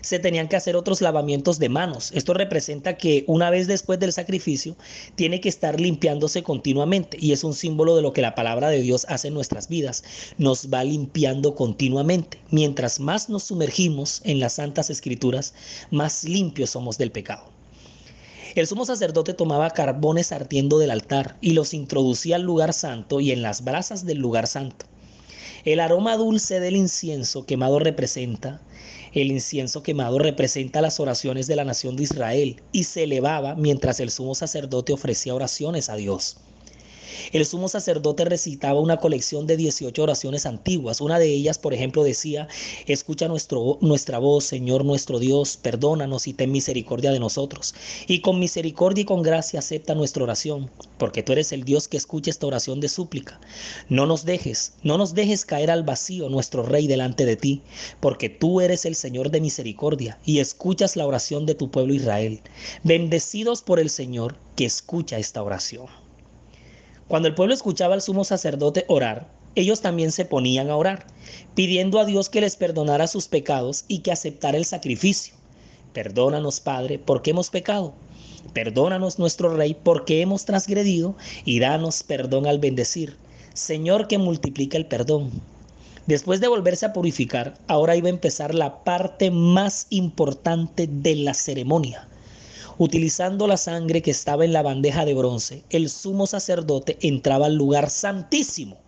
se 0.00 0.18
tenían 0.18 0.48
que 0.48 0.56
hacer 0.56 0.76
otros 0.76 1.00
lavamientos 1.00 1.58
de 1.58 1.68
manos. 1.68 2.10
Esto 2.14 2.34
representa 2.34 2.96
que 2.96 3.24
una 3.26 3.50
vez 3.50 3.66
después 3.66 3.98
del 3.98 4.12
sacrificio 4.12 4.76
tiene 5.14 5.40
que 5.40 5.48
estar 5.48 5.80
limpiándose 5.80 6.42
continuamente 6.42 7.16
y 7.20 7.32
es 7.32 7.44
un 7.44 7.54
símbolo 7.54 7.96
de 7.96 8.02
lo 8.02 8.12
que 8.12 8.22
la 8.22 8.34
palabra 8.34 8.68
de 8.70 8.80
Dios 8.80 9.06
hace 9.08 9.28
en 9.28 9.34
nuestras 9.34 9.68
vidas. 9.68 10.04
Nos 10.38 10.68
va 10.72 10.84
limpiando 10.84 11.54
continuamente. 11.54 12.38
Mientras 12.50 13.00
más 13.00 13.28
nos 13.28 13.44
sumergimos 13.44 14.20
en 14.24 14.40
las 14.40 14.54
santas 14.54 14.90
escrituras, 14.90 15.54
más 15.90 16.24
limpios 16.24 16.70
somos 16.70 16.98
del 16.98 17.10
pecado. 17.10 17.44
El 18.54 18.66
sumo 18.66 18.84
sacerdote 18.86 19.34
tomaba 19.34 19.70
carbones 19.70 20.32
ardiendo 20.32 20.78
del 20.78 20.90
altar 20.90 21.36
y 21.40 21.52
los 21.52 21.74
introducía 21.74 22.36
al 22.36 22.42
lugar 22.42 22.72
santo 22.72 23.20
y 23.20 23.30
en 23.30 23.42
las 23.42 23.62
brasas 23.62 24.04
del 24.04 24.18
lugar 24.18 24.46
santo. 24.46 24.86
El 25.64 25.80
aroma 25.80 26.16
dulce 26.16 26.60
del 26.60 26.76
incienso 26.76 27.44
quemado 27.44 27.78
representa 27.78 28.60
el 29.20 29.32
incienso 29.32 29.82
quemado 29.82 30.18
representa 30.18 30.80
las 30.80 31.00
oraciones 31.00 31.46
de 31.46 31.56
la 31.56 31.64
nación 31.64 31.96
de 31.96 32.04
Israel 32.04 32.62
y 32.72 32.84
se 32.84 33.04
elevaba 33.04 33.54
mientras 33.54 34.00
el 34.00 34.10
sumo 34.10 34.34
sacerdote 34.34 34.92
ofrecía 34.92 35.34
oraciones 35.34 35.88
a 35.88 35.96
Dios. 35.96 36.47
El 37.32 37.44
sumo 37.46 37.68
sacerdote 37.68 38.24
recitaba 38.24 38.80
una 38.80 38.98
colección 38.98 39.46
de 39.46 39.56
18 39.56 40.02
oraciones 40.02 40.46
antiguas. 40.46 41.00
Una 41.00 41.18
de 41.18 41.28
ellas, 41.28 41.58
por 41.58 41.74
ejemplo, 41.74 42.02
decía, 42.04 42.48
escucha 42.86 43.28
nuestra 43.28 44.18
voz, 44.18 44.44
Señor 44.44 44.84
nuestro 44.84 45.18
Dios, 45.18 45.56
perdónanos 45.56 46.26
y 46.26 46.32
ten 46.32 46.52
misericordia 46.52 47.10
de 47.10 47.20
nosotros. 47.20 47.74
Y 48.06 48.20
con 48.20 48.38
misericordia 48.38 49.02
y 49.02 49.04
con 49.04 49.22
gracia 49.22 49.60
acepta 49.60 49.94
nuestra 49.94 50.22
oración, 50.24 50.70
porque 50.98 51.22
tú 51.22 51.32
eres 51.32 51.52
el 51.52 51.64
Dios 51.64 51.88
que 51.88 51.96
escucha 51.96 52.30
esta 52.30 52.46
oración 52.46 52.80
de 52.80 52.88
súplica. 52.88 53.40
No 53.88 54.06
nos 54.06 54.24
dejes, 54.24 54.74
no 54.82 54.98
nos 54.98 55.14
dejes 55.14 55.44
caer 55.44 55.70
al 55.70 55.82
vacío, 55.82 56.28
nuestro 56.28 56.62
Rey, 56.62 56.86
delante 56.86 57.24
de 57.24 57.36
ti, 57.36 57.62
porque 58.00 58.28
tú 58.28 58.60
eres 58.60 58.84
el 58.84 58.94
Señor 58.94 59.30
de 59.30 59.40
misericordia 59.40 60.18
y 60.24 60.38
escuchas 60.38 60.96
la 60.96 61.06
oración 61.06 61.46
de 61.46 61.54
tu 61.54 61.70
pueblo 61.70 61.94
Israel. 61.94 62.40
Bendecidos 62.82 63.62
por 63.62 63.80
el 63.80 63.90
Señor 63.90 64.36
que 64.56 64.64
escucha 64.64 65.18
esta 65.18 65.42
oración. 65.42 65.86
Cuando 67.08 67.26
el 67.26 67.34
pueblo 67.34 67.54
escuchaba 67.54 67.94
al 67.94 68.02
sumo 68.02 68.22
sacerdote 68.22 68.84
orar, 68.86 69.28
ellos 69.54 69.80
también 69.80 70.12
se 70.12 70.26
ponían 70.26 70.68
a 70.68 70.76
orar, 70.76 71.06
pidiendo 71.54 71.98
a 71.98 72.04
Dios 72.04 72.28
que 72.28 72.42
les 72.42 72.56
perdonara 72.56 73.06
sus 73.06 73.28
pecados 73.28 73.86
y 73.88 74.00
que 74.00 74.12
aceptara 74.12 74.58
el 74.58 74.66
sacrificio. 74.66 75.34
Perdónanos, 75.94 76.60
Padre, 76.60 76.98
porque 76.98 77.30
hemos 77.30 77.48
pecado. 77.48 77.94
Perdónanos, 78.52 79.18
nuestro 79.18 79.56
Rey, 79.56 79.74
porque 79.74 80.20
hemos 80.20 80.44
transgredido, 80.44 81.16
y 81.46 81.60
danos 81.60 82.02
perdón 82.02 82.46
al 82.46 82.58
bendecir. 82.58 83.16
Señor 83.54 84.06
que 84.06 84.18
multiplica 84.18 84.76
el 84.76 84.84
perdón. 84.84 85.30
Después 86.06 86.40
de 86.40 86.48
volverse 86.48 86.84
a 86.84 86.92
purificar, 86.92 87.54
ahora 87.68 87.96
iba 87.96 88.08
a 88.08 88.10
empezar 88.10 88.54
la 88.54 88.84
parte 88.84 89.30
más 89.30 89.86
importante 89.88 90.86
de 90.86 91.16
la 91.16 91.32
ceremonia 91.32 92.06
Utilizando 92.78 93.48
la 93.48 93.56
sangre 93.56 94.02
que 94.02 94.12
estaba 94.12 94.44
en 94.44 94.52
la 94.52 94.62
bandeja 94.62 95.04
de 95.04 95.12
bronce, 95.12 95.64
el 95.68 95.90
sumo 95.90 96.28
sacerdote 96.28 96.96
entraba 97.00 97.46
al 97.46 97.56
lugar 97.56 97.90
santísimo. 97.90 98.78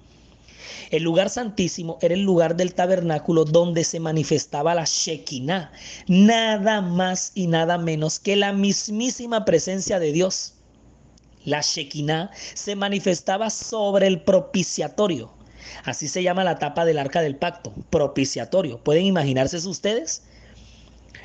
El 0.93 1.03
lugar 1.03 1.29
santísimo 1.29 1.99
era 2.01 2.15
el 2.15 2.23
lugar 2.23 2.57
del 2.57 2.73
tabernáculo 2.75 3.45
donde 3.45 3.83
se 3.83 3.99
manifestaba 3.99 4.77
la 4.77 4.85
Shekinah, 4.85 5.73
nada 6.07 6.81
más 6.83 7.33
y 7.35 7.49
nada 7.49 7.79
menos 7.79 8.21
que 8.21 8.37
la 8.37 8.53
mismísima 8.53 9.45
presencia 9.45 9.99
de 9.99 10.13
Dios. 10.13 10.55
La 11.45 11.61
Shekinah 11.61 12.31
se 12.55 12.77
manifestaba 12.77 13.51
sobre 13.51 14.07
el 14.07 14.23
propiciatorio. 14.23 15.33
Así 15.85 16.07
se 16.07 16.23
llama 16.23 16.45
la 16.45 16.61
tapa 16.61 16.85
del 16.85 16.99
arca 16.99 17.23
del 17.23 17.35
pacto, 17.35 17.73
propiciatorio. 17.91 18.79
¿Pueden 18.79 19.07
imaginarse 19.07 19.57
ustedes? 19.67 20.23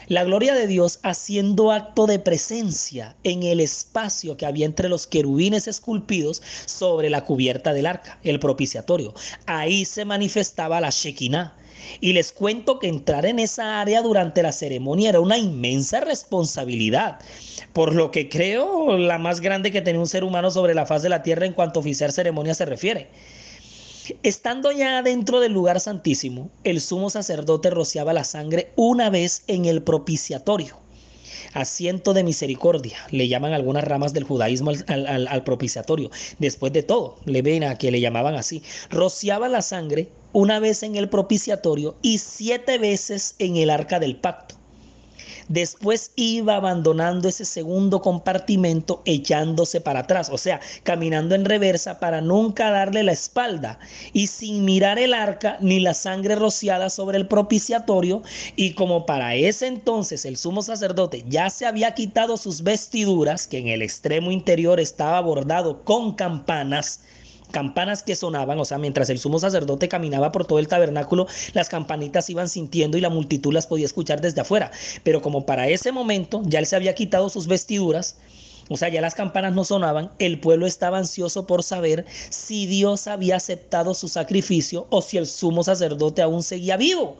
La 0.07 0.23
gloria 0.23 0.53
de 0.53 0.67
Dios 0.67 0.99
haciendo 1.01 1.71
acto 1.71 2.05
de 2.05 2.19
presencia 2.19 3.15
en 3.23 3.41
el 3.41 3.59
espacio 3.59 4.37
que 4.37 4.45
había 4.45 4.67
entre 4.67 4.87
los 4.87 5.07
querubines 5.07 5.67
esculpidos 5.67 6.43
sobre 6.67 7.09
la 7.09 7.25
cubierta 7.25 7.73
del 7.73 7.87
arca, 7.87 8.19
el 8.23 8.39
propiciatorio. 8.39 9.15
Ahí 9.47 9.83
se 9.83 10.05
manifestaba 10.05 10.79
la 10.79 10.91
Shekinah. 10.91 11.55
Y 12.01 12.13
les 12.13 12.31
cuento 12.31 12.77
que 12.77 12.87
entrar 12.87 13.25
en 13.25 13.39
esa 13.39 13.81
área 13.81 14.03
durante 14.03 14.43
la 14.43 14.51
ceremonia 14.51 15.09
era 15.09 15.19
una 15.19 15.37
inmensa 15.37 16.01
responsabilidad, 16.01 17.19
por 17.73 17.93
lo 17.93 18.11
que 18.11 18.29
creo 18.29 18.97
la 18.97 19.17
más 19.17 19.39
grande 19.39 19.71
que 19.71 19.81
tenía 19.81 20.01
un 20.01 20.07
ser 20.07 20.23
humano 20.23 20.51
sobre 20.51 20.75
la 20.75 20.85
faz 20.85 21.01
de 21.01 21.09
la 21.09 21.23
tierra 21.23 21.45
en 21.45 21.53
cuanto 21.53 21.79
a 21.79 21.81
oficiar 21.81 22.11
ceremonia 22.11 22.53
se 22.53 22.65
refiere. 22.65 23.09
Estando 24.23 24.71
ya 24.71 25.01
dentro 25.01 25.39
del 25.39 25.53
lugar 25.53 25.79
santísimo, 25.79 26.49
el 26.63 26.81
sumo 26.81 27.09
sacerdote 27.09 27.69
rociaba 27.69 28.13
la 28.13 28.23
sangre 28.23 28.71
una 28.75 29.09
vez 29.09 29.43
en 29.47 29.65
el 29.65 29.81
propiciatorio. 29.81 30.77
Asiento 31.53 32.13
de 32.13 32.23
misericordia, 32.23 32.97
le 33.11 33.27
llaman 33.27 33.53
algunas 33.53 33.85
ramas 33.85 34.13
del 34.13 34.25
judaísmo 34.25 34.71
al, 34.87 35.43
propiciatorio. 35.43 36.11
Después 36.37 36.73
de 36.73 36.83
todo, 36.83 37.17
le 37.25 37.41
ven 37.41 37.63
a 37.63 37.77
que 37.77 37.91
le 37.91 38.01
llamaban 38.01 38.35
así. 38.35 38.61
Rociaba 38.89 39.47
la 39.47 39.61
sangre 39.61 40.09
una 40.33 40.59
vez 40.59 40.83
en 40.83 40.95
el 40.95 41.07
propiciatorio 41.07 41.95
y 42.01 42.17
siete 42.17 42.77
veces 42.77 43.35
en 43.39 43.55
el 43.55 43.69
arca 43.69 43.99
del 43.99 44.17
pacto. 44.17 44.55
Después 45.47 46.12
iba 46.15 46.55
abandonando 46.55 47.29
ese 47.29 47.45
segundo 47.45 48.01
compartimento 48.01 49.01
echándose 49.05 49.79
para 49.79 49.99
atrás, 49.99 50.29
o 50.31 50.38
sea, 50.38 50.60
caminando 50.84 51.36
en 51.36 51.45
reversa 51.45 51.99
para 51.99 52.19
nunca 52.21 52.71
darle 52.71 53.03
la 53.03 53.12
espalda 53.12 53.77
y 54.12 54.27
sin 54.27 54.65
mirar 54.65 54.97
el 54.97 55.13
arca 55.13 55.58
ni 55.62 55.79
la 55.79 55.93
sangre 55.93 56.36
rociada 56.36 56.89
sobre 56.89 57.17
el 57.17 57.27
propiciatorio. 57.27 58.23
Y 58.55 58.73
como 58.73 59.05
para 59.05 59.36
ese 59.36 59.67
entonces 59.67 60.25
el 60.25 60.38
sumo 60.38 60.63
sacerdote 60.63 61.23
ya 61.27 61.49
se 61.49 61.65
había 61.65 61.93
quitado 61.93 62.38
sus 62.38 62.63
vestiduras, 62.63 63.47
que 63.47 63.60
en 63.60 63.67
el 63.67 63.81
extremo 63.81 64.31
interior 64.31 64.79
estaba 64.79 65.21
bordado 65.21 65.84
con 65.84 66.13
campanas, 66.13 67.01
campanas 67.55 68.03
que 68.03 68.17
sonaban, 68.17 68.59
o 68.59 68.65
sea, 68.65 68.77
mientras 68.77 69.09
el 69.09 69.17
sumo 69.17 69.39
sacerdote 69.39 69.87
caminaba 69.87 70.33
por 70.33 70.43
todo 70.43 70.59
el 70.59 70.67
tabernáculo, 70.67 71.25
las 71.53 71.69
campanitas 71.69 72.29
iban 72.29 72.49
sintiendo 72.49 72.97
y 72.97 73.01
la 73.01 73.09
multitud 73.09 73.53
las 73.53 73.65
podía 73.65 73.85
escuchar 73.85 74.19
desde 74.19 74.41
afuera. 74.41 74.71
Pero 75.03 75.21
como 75.21 75.45
para 75.45 75.69
ese 75.69 75.93
momento 75.93 76.41
ya 76.43 76.59
él 76.59 76.65
se 76.65 76.75
había 76.75 76.95
quitado 76.95 77.29
sus 77.29 77.47
vestiduras, 77.47 78.17
o 78.67 78.75
sea, 78.75 78.89
ya 78.89 78.99
las 78.99 79.15
campanas 79.15 79.53
no 79.53 79.63
sonaban, 79.63 80.11
el 80.19 80.37
pueblo 80.37 80.67
estaba 80.67 80.97
ansioso 80.97 81.47
por 81.47 81.63
saber 81.63 82.05
si 82.29 82.65
Dios 82.65 83.07
había 83.07 83.37
aceptado 83.37 83.93
su 83.93 84.09
sacrificio 84.09 84.85
o 84.89 85.01
si 85.01 85.15
el 85.15 85.25
sumo 85.25 85.63
sacerdote 85.63 86.21
aún 86.21 86.43
seguía 86.43 86.75
vivo. 86.75 87.15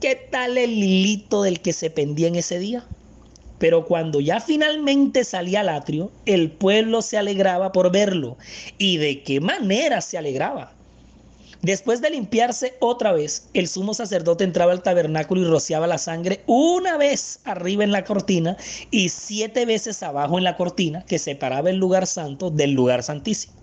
¿Qué 0.00 0.14
tal 0.14 0.56
el 0.56 0.70
hilito 0.70 1.42
del 1.42 1.60
que 1.60 1.74
se 1.74 1.90
pendía 1.90 2.28
en 2.28 2.36
ese 2.36 2.58
día? 2.58 2.86
Pero 3.58 3.84
cuando 3.86 4.20
ya 4.20 4.40
finalmente 4.40 5.24
salía 5.24 5.60
al 5.60 5.68
atrio, 5.68 6.10
el 6.26 6.50
pueblo 6.50 7.02
se 7.02 7.18
alegraba 7.18 7.72
por 7.72 7.90
verlo. 7.90 8.36
¿Y 8.78 8.98
de 8.98 9.22
qué 9.22 9.40
manera 9.40 10.00
se 10.00 10.18
alegraba? 10.18 10.72
Después 11.60 12.00
de 12.00 12.10
limpiarse 12.10 12.74
otra 12.78 13.12
vez, 13.12 13.48
el 13.52 13.66
sumo 13.66 13.92
sacerdote 13.92 14.44
entraba 14.44 14.70
al 14.70 14.82
tabernáculo 14.82 15.40
y 15.40 15.44
rociaba 15.44 15.88
la 15.88 15.98
sangre 15.98 16.44
una 16.46 16.96
vez 16.96 17.40
arriba 17.44 17.82
en 17.82 17.90
la 17.90 18.04
cortina 18.04 18.56
y 18.92 19.08
siete 19.08 19.66
veces 19.66 20.04
abajo 20.04 20.38
en 20.38 20.44
la 20.44 20.56
cortina 20.56 21.04
que 21.04 21.18
separaba 21.18 21.70
el 21.70 21.76
lugar 21.76 22.06
santo 22.06 22.50
del 22.50 22.72
lugar 22.72 23.02
santísimo. 23.02 23.54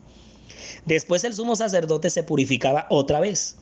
Después 0.85 1.23
el 1.23 1.33
sumo 1.33 1.55
sacerdote 1.55 2.09
se 2.09 2.23
purificaba 2.23 2.85
otra 2.89 3.21
vez 3.21 3.55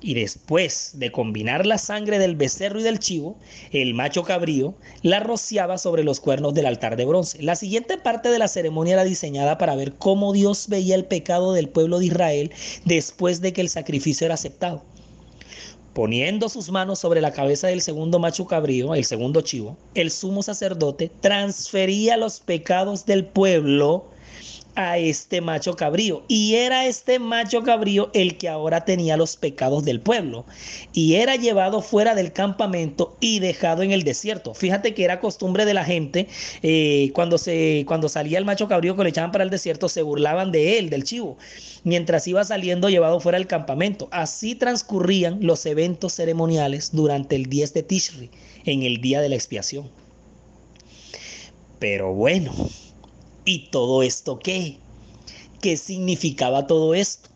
y 0.00 0.14
después 0.14 0.92
de 0.94 1.10
combinar 1.10 1.66
la 1.66 1.78
sangre 1.78 2.18
del 2.18 2.36
becerro 2.36 2.80
y 2.80 2.82
del 2.82 2.98
chivo, 2.98 3.36
el 3.72 3.94
macho 3.94 4.22
cabrío 4.22 4.74
la 5.02 5.20
rociaba 5.20 5.78
sobre 5.78 6.04
los 6.04 6.20
cuernos 6.20 6.54
del 6.54 6.66
altar 6.66 6.96
de 6.96 7.04
bronce. 7.04 7.42
La 7.42 7.56
siguiente 7.56 7.98
parte 7.98 8.28
de 8.28 8.38
la 8.38 8.48
ceremonia 8.48 8.94
era 8.94 9.04
diseñada 9.04 9.58
para 9.58 9.76
ver 9.76 9.94
cómo 9.94 10.32
Dios 10.32 10.68
veía 10.68 10.94
el 10.94 11.04
pecado 11.04 11.52
del 11.52 11.68
pueblo 11.68 11.98
de 11.98 12.06
Israel 12.06 12.52
después 12.84 13.40
de 13.40 13.52
que 13.52 13.60
el 13.60 13.68
sacrificio 13.68 14.24
era 14.24 14.34
aceptado. 14.34 14.84
Poniendo 15.94 16.48
sus 16.48 16.70
manos 16.70 17.00
sobre 17.00 17.20
la 17.20 17.32
cabeza 17.32 17.66
del 17.66 17.80
segundo 17.80 18.20
macho 18.20 18.46
cabrío, 18.46 18.94
el 18.94 19.04
segundo 19.04 19.40
chivo, 19.40 19.76
el 19.94 20.12
sumo 20.12 20.44
sacerdote 20.44 21.10
transfería 21.20 22.16
los 22.16 22.38
pecados 22.38 23.04
del 23.04 23.24
pueblo 23.24 24.06
a 24.78 24.96
este 24.96 25.40
macho 25.40 25.74
cabrío. 25.74 26.22
Y 26.28 26.54
era 26.54 26.86
este 26.86 27.18
macho 27.18 27.64
cabrío 27.64 28.10
el 28.14 28.38
que 28.38 28.48
ahora 28.48 28.84
tenía 28.84 29.16
los 29.16 29.36
pecados 29.36 29.84
del 29.84 30.00
pueblo. 30.00 30.46
Y 30.92 31.14
era 31.14 31.34
llevado 31.34 31.82
fuera 31.82 32.14
del 32.14 32.32
campamento 32.32 33.16
y 33.20 33.40
dejado 33.40 33.82
en 33.82 33.90
el 33.90 34.04
desierto. 34.04 34.54
Fíjate 34.54 34.94
que 34.94 35.02
era 35.02 35.18
costumbre 35.18 35.64
de 35.64 35.74
la 35.74 35.84
gente, 35.84 36.28
eh, 36.62 37.10
cuando, 37.12 37.38
se, 37.38 37.84
cuando 37.88 38.08
salía 38.08 38.38
el 38.38 38.44
macho 38.44 38.68
cabrío 38.68 38.94
que 38.94 39.02
le 39.02 39.10
echaban 39.10 39.32
para 39.32 39.42
el 39.42 39.50
desierto, 39.50 39.88
se 39.88 40.02
burlaban 40.02 40.52
de 40.52 40.78
él, 40.78 40.90
del 40.90 41.02
chivo, 41.02 41.38
mientras 41.82 42.28
iba 42.28 42.44
saliendo 42.44 42.88
llevado 42.88 43.18
fuera 43.18 43.38
del 43.38 43.48
campamento. 43.48 44.08
Así 44.12 44.54
transcurrían 44.54 45.38
los 45.40 45.66
eventos 45.66 46.12
ceremoniales 46.12 46.90
durante 46.92 47.34
el 47.34 47.46
10 47.46 47.74
de 47.74 47.82
Tishri, 47.82 48.30
en 48.64 48.84
el 48.84 49.00
día 49.00 49.20
de 49.20 49.28
la 49.28 49.34
expiación. 49.34 49.90
Pero 51.80 52.14
bueno, 52.14 52.52
¿Y 53.48 53.60
todo 53.70 54.02
esto 54.02 54.38
qué? 54.38 54.76
¿Qué 55.62 55.78
significaba 55.78 56.66
todo 56.66 56.94
esto? 56.94 57.30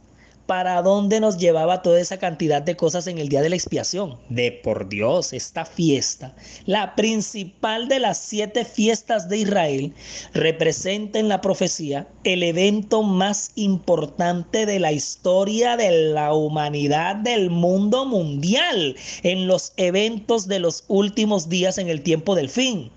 ¿Para 0.45 0.83
dónde 0.83 1.21
nos 1.21 1.39
llevaba 1.39 1.81
toda 1.81 2.03
esa 2.03 2.19
cantidad 2.19 2.61
de 2.61 2.77
cosas 2.77 3.07
en 3.07 3.17
el 3.17 3.31
día 3.31 3.41
de 3.41 3.49
la 3.49 3.57
expiación? 3.57 4.19
De 4.29 4.53
por 4.53 4.91
Dios, 4.91 5.33
esta 5.33 5.65
fiesta, 5.65 6.37
la 6.67 6.95
principal 6.97 7.89
de 7.89 7.99
las 7.99 8.19
siete 8.19 8.67
fiestas 8.67 9.31
de 9.31 9.39
Israel, 9.39 9.95
representa 10.35 11.19
en 11.19 11.31
la 11.31 11.41
profecía 11.41 12.07
el 12.25 12.43
evento 12.43 13.03
más 13.03 13.53
importante 13.55 14.67
de 14.67 14.81
la 14.81 14.93
historia 14.93 15.79
de 15.79 16.11
la 16.13 16.35
humanidad, 16.35 17.17
del 17.17 17.49
mundo 17.49 18.05
mundial, 18.05 18.97
en 19.23 19.47
los 19.47 19.73
eventos 19.79 20.47
de 20.47 20.59
los 20.59 20.85
últimos 20.89 21.49
días 21.49 21.79
en 21.79 21.89
el 21.89 22.03
tiempo 22.03 22.35
del 22.35 22.51
fin 22.51 22.91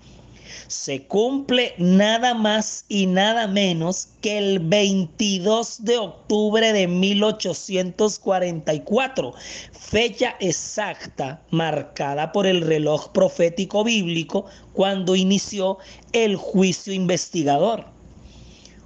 se 0.68 1.06
cumple 1.06 1.74
nada 1.78 2.34
más 2.34 2.84
y 2.88 3.06
nada 3.06 3.46
menos 3.46 4.08
que 4.20 4.36
el 4.38 4.58
22 4.60 5.84
de 5.84 5.98
octubre 5.98 6.72
de 6.72 6.88
1844, 6.88 9.34
fecha 9.72 10.36
exacta 10.40 11.42
marcada 11.50 12.32
por 12.32 12.46
el 12.46 12.62
reloj 12.62 13.10
profético 13.12 13.84
bíblico 13.84 14.46
cuando 14.72 15.14
inició 15.16 15.78
el 16.12 16.36
juicio 16.36 16.92
investigador. 16.92 17.84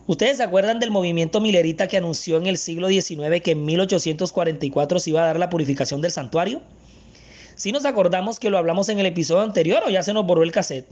¿Ustedes 0.06 0.36
se 0.38 0.42
acuerdan 0.42 0.80
del 0.80 0.90
movimiento 0.90 1.40
milerita 1.40 1.86
que 1.86 1.96
anunció 1.96 2.36
en 2.36 2.46
el 2.46 2.58
siglo 2.58 2.88
XIX 2.88 3.40
que 3.42 3.52
en 3.52 3.64
1844 3.64 4.98
se 4.98 5.10
iba 5.10 5.22
a 5.22 5.26
dar 5.26 5.38
la 5.38 5.50
purificación 5.50 6.00
del 6.00 6.10
santuario? 6.10 6.62
Si 7.54 7.70
nos 7.72 7.84
acordamos 7.84 8.40
que 8.40 8.50
lo 8.50 8.58
hablamos 8.58 8.88
en 8.88 8.98
el 8.98 9.06
episodio 9.06 9.42
anterior 9.42 9.84
o 9.86 9.90
ya 9.90 10.02
se 10.02 10.12
nos 10.12 10.26
borró 10.26 10.42
el 10.42 10.50
cassette. 10.50 10.88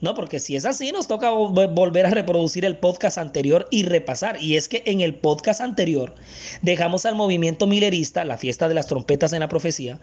No, 0.00 0.14
porque 0.14 0.38
si 0.38 0.54
es 0.54 0.64
así, 0.64 0.92
nos 0.92 1.08
toca 1.08 1.30
volver 1.30 2.06
a 2.06 2.10
reproducir 2.10 2.64
el 2.64 2.76
podcast 2.76 3.18
anterior 3.18 3.66
y 3.72 3.82
repasar. 3.82 4.40
Y 4.40 4.56
es 4.56 4.68
que 4.68 4.84
en 4.86 5.00
el 5.00 5.16
podcast 5.16 5.60
anterior 5.60 6.14
dejamos 6.62 7.04
al 7.04 7.16
movimiento 7.16 7.66
milerista, 7.66 8.24
la 8.24 8.38
fiesta 8.38 8.68
de 8.68 8.74
las 8.74 8.86
trompetas 8.86 9.32
en 9.32 9.40
la 9.40 9.48
profecía, 9.48 9.98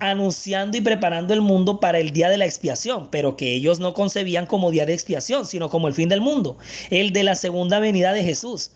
anunciando 0.00 0.76
y 0.76 0.80
preparando 0.80 1.32
el 1.32 1.42
mundo 1.42 1.78
para 1.78 2.00
el 2.00 2.10
día 2.10 2.28
de 2.28 2.38
la 2.38 2.46
expiación, 2.46 3.08
pero 3.10 3.36
que 3.36 3.54
ellos 3.54 3.78
no 3.78 3.94
concebían 3.94 4.46
como 4.46 4.72
día 4.72 4.84
de 4.84 4.94
expiación, 4.94 5.46
sino 5.46 5.70
como 5.70 5.86
el 5.86 5.94
fin 5.94 6.08
del 6.08 6.20
mundo, 6.20 6.58
el 6.90 7.12
de 7.12 7.22
la 7.22 7.36
segunda 7.36 7.78
venida 7.78 8.12
de 8.12 8.24
Jesús. 8.24 8.72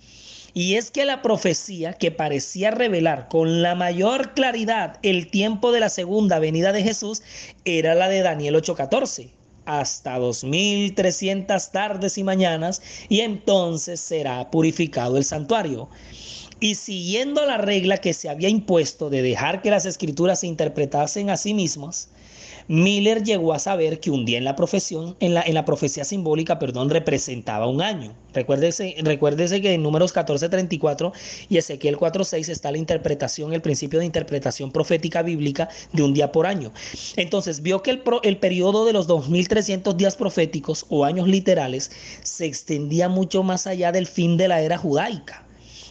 Y 0.56 0.76
es 0.76 0.92
que 0.92 1.04
la 1.04 1.20
profecía 1.20 1.94
que 1.94 2.12
parecía 2.12 2.70
revelar 2.70 3.26
con 3.26 3.60
la 3.60 3.74
mayor 3.74 4.34
claridad 4.34 5.00
el 5.02 5.28
tiempo 5.32 5.72
de 5.72 5.80
la 5.80 5.88
segunda 5.88 6.38
venida 6.38 6.70
de 6.70 6.84
Jesús 6.84 7.22
era 7.64 7.96
la 7.96 8.08
de 8.08 8.20
Daniel 8.20 8.54
8:14 8.54 9.32
hasta 9.66 10.18
2300 10.18 11.70
tardes 11.70 12.18
y 12.18 12.24
mañanas 12.24 12.82
y 13.08 13.20
entonces 13.20 14.00
será 14.00 14.50
purificado 14.50 15.16
el 15.16 15.24
santuario. 15.24 15.88
Y 16.60 16.76
siguiendo 16.76 17.44
la 17.44 17.58
regla 17.58 17.98
que 17.98 18.14
se 18.14 18.28
había 18.28 18.48
impuesto 18.48 19.10
de 19.10 19.22
dejar 19.22 19.60
que 19.60 19.70
las 19.70 19.86
escrituras 19.86 20.40
se 20.40 20.46
interpretasen 20.46 21.28
a 21.30 21.36
sí 21.36 21.52
mismas, 21.52 22.08
Miller 22.68 23.22
llegó 23.22 23.52
a 23.52 23.58
saber 23.58 24.00
que 24.00 24.10
un 24.10 24.24
día 24.24 24.38
en 24.38 24.44
la 24.44 24.56
profesión, 24.56 25.16
en 25.20 25.34
la, 25.34 25.42
en 25.42 25.54
la 25.54 25.64
profecía 25.64 26.04
simbólica, 26.04 26.58
perdón, 26.58 26.88
representaba 26.88 27.66
un 27.66 27.82
año. 27.82 28.14
Recuérdese, 28.32 28.94
que 29.60 29.74
en 29.74 29.82
números 29.82 30.14
14:34 30.14 31.12
y 31.48 31.58
Ezequiel 31.58 31.98
4:6 31.98 32.48
está 32.48 32.72
la 32.72 32.78
interpretación, 32.78 33.52
el 33.52 33.60
principio 33.60 33.98
de 33.98 34.06
interpretación 34.06 34.72
profética 34.72 35.22
bíblica 35.22 35.68
de 35.92 36.02
un 36.02 36.14
día 36.14 36.32
por 36.32 36.46
año. 36.46 36.72
Entonces 37.16 37.60
vio 37.60 37.82
que 37.82 37.90
el, 37.90 38.02
el 38.22 38.38
periodo 38.38 38.86
de 38.86 38.92
los 38.92 39.06
2300 39.06 39.96
días 39.96 40.16
proféticos 40.16 40.86
o 40.88 41.04
años 41.04 41.28
literales 41.28 41.90
se 42.22 42.46
extendía 42.46 43.08
mucho 43.08 43.42
más 43.42 43.66
allá 43.66 43.92
del 43.92 44.06
fin 44.06 44.36
de 44.36 44.48
la 44.48 44.62
era 44.62 44.78
judaica 44.78 45.43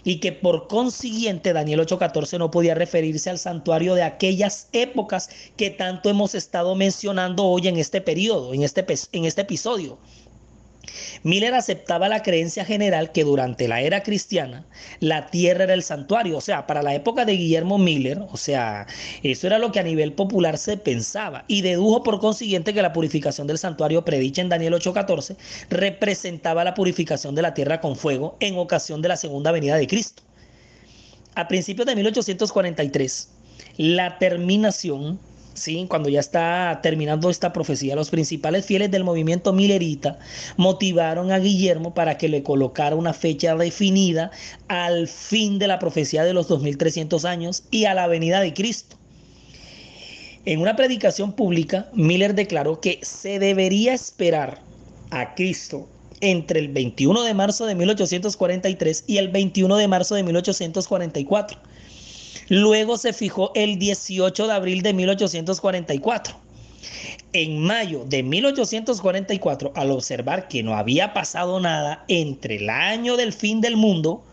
y 0.04 0.20
que 0.20 0.32
por 0.32 0.68
consiguiente 0.68 1.54
Daniel 1.54 1.82
8:14 1.82 2.38
no 2.38 2.52
podía 2.52 2.76
referirse 2.76 3.30
al 3.30 3.40
santuario 3.40 3.96
de 3.96 4.04
aquellas 4.04 4.68
épocas 4.72 5.30
que 5.56 5.70
tanto 5.70 6.10
hemos 6.10 6.36
estado 6.36 6.76
mencionando 6.76 7.46
hoy 7.46 7.68
en 7.68 7.78
este 7.78 8.02
periodo, 8.02 8.54
en 8.54 8.64
este, 8.64 8.86
en 9.12 9.26
este 9.26 9.42
episodio. 9.42 9.98
Miller 11.24 11.54
aceptaba 11.54 12.10
la 12.10 12.22
creencia 12.24 12.66
general 12.66 13.12
que 13.12 13.24
durante 13.24 13.68
la 13.68 13.82
era 13.82 14.04
cristiana 14.04 14.66
la 15.00 15.28
tierra 15.28 15.64
era 15.64 15.74
el 15.74 15.84
santuario, 15.84 16.38
o 16.38 16.42
sea, 16.42 16.68
para 16.68 16.84
la 16.84 16.94
época 16.94 17.26
de 17.26 17.34
Guillermo 17.34 17.78
Miller, 17.78 18.20
o 18.30 18.38
sea, 18.38 18.86
eso 19.24 19.48
era 19.48 19.60
lo 19.60 19.72
que 19.72 19.80
a 19.80 19.84
nivel 19.84 20.14
popular 20.14 20.58
se 20.58 20.78
pensaba 20.78 21.46
y 21.48 21.62
dedujo 21.62 22.04
por 22.04 22.20
consiguiente 22.20 22.74
que 22.74 22.82
la 22.82 22.94
purificación 22.94 23.48
del 23.48 23.58
santuario 23.58 24.04
predicha 24.04 24.42
en 24.42 24.50
Daniel 24.50 24.74
8:14 24.74 25.38
representaba 25.70 26.64
la 26.64 26.74
purificación 26.74 27.36
de 27.36 27.42
la 27.42 27.54
tierra 27.54 27.80
con 27.80 27.96
fuego 27.96 28.36
en 28.40 28.58
ocasión 28.58 29.02
de 29.02 29.10
la 29.10 29.18
segunda 29.18 29.52
venida 29.52 29.78
de 29.78 29.88
Cristo. 29.88 30.24
A 31.36 31.48
principios 31.48 31.88
de 31.88 31.96
1843, 31.96 33.30
la 33.78 34.20
terminación 34.20 35.20
¿sí? 35.54 35.86
cuando 35.90 36.10
ya 36.10 36.20
está 36.20 36.80
terminando 36.82 37.30
esta 37.30 37.54
profecía, 37.54 37.96
los 37.96 38.10
principales 38.10 38.66
fieles 38.66 38.92
del 38.92 39.04
movimiento 39.04 39.54
milerita 39.54 40.20
motivaron 40.58 41.32
a 41.32 41.40
Guillermo 41.40 41.94
para 41.94 42.18
que 42.18 42.30
le 42.30 42.44
colocara 42.44 42.96
una 42.96 43.14
fecha 43.14 43.56
definida 43.56 44.32
al 44.68 45.08
fin 45.08 45.60
de 45.60 45.68
la 45.68 45.80
profecía 45.80 46.24
de 46.24 46.34
los 46.34 46.48
2300 46.48 47.26
años 47.26 47.64
y 47.72 47.86
a 47.86 47.94
la 47.94 48.08
venida 48.08 48.40
de 48.42 48.54
Cristo. 48.54 48.98
En 50.46 50.60
una 50.60 50.76
predicación 50.76 51.34
pública, 51.34 51.90
Miller 51.94 52.36
declaró 52.36 52.82
que 52.82 53.00
se 53.02 53.40
debería 53.40 53.94
esperar 53.94 54.60
a 55.12 55.36
Cristo 55.36 55.88
entre 56.20 56.60
el 56.60 56.70
21 56.70 57.24
de 57.24 57.34
marzo 57.34 57.66
de 57.66 57.76
1843 57.76 59.06
y 59.08 59.18
el 59.18 59.30
21 59.30 59.78
de 59.78 59.88
marzo 59.88 60.16
de 60.16 60.24
1844 60.24 61.73
Luego 62.50 62.98
se 62.98 63.14
fijó 63.14 63.52
el 63.56 63.80
18 63.80 64.48
de 64.48 64.54
abril 64.54 64.82
de 64.82 64.94
1844. 64.94 66.36
En 67.34 67.60
mayo 67.60 68.06
de 68.08 68.22
1844, 68.22 69.72
al 69.76 69.92
observar 69.92 70.48
que 70.48 70.62
no 70.62 70.76
había 70.76 71.14
pasado 71.14 71.60
nada 71.60 72.06
entre 72.08 72.58
el 72.58 72.70
año 72.70 73.18
del 73.18 73.34
fin 73.34 73.62
del 73.62 73.76
mundo, 73.76 74.24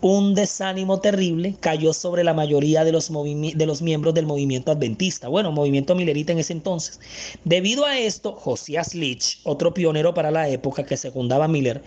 un 0.00 0.34
desánimo 0.34 1.00
terrible 1.00 1.56
cayó 1.58 1.92
sobre 1.92 2.22
la 2.22 2.34
mayoría 2.34 2.84
de 2.84 2.92
los, 2.92 3.10
de 3.10 3.66
los, 3.66 3.82
miembros 3.82 4.14
del 4.14 4.26
movimiento 4.26 4.70
adventista, 4.70 5.28
bueno, 5.28 5.52
movimiento 5.52 5.94
milerita 5.94 6.32
en 6.32 6.38
ese 6.38 6.52
entonces. 6.52 7.00
Debido 7.44 7.84
a 7.86 7.98
esto, 7.98 8.32
Josías 8.32 8.94
Leach, 8.94 9.40
otro 9.44 9.72
pionero 9.72 10.14
para 10.14 10.30
la 10.30 10.48
época 10.48 10.84
que 10.84 10.96
secundaba 10.96 11.46
a 11.46 11.48
Miller, 11.48 11.82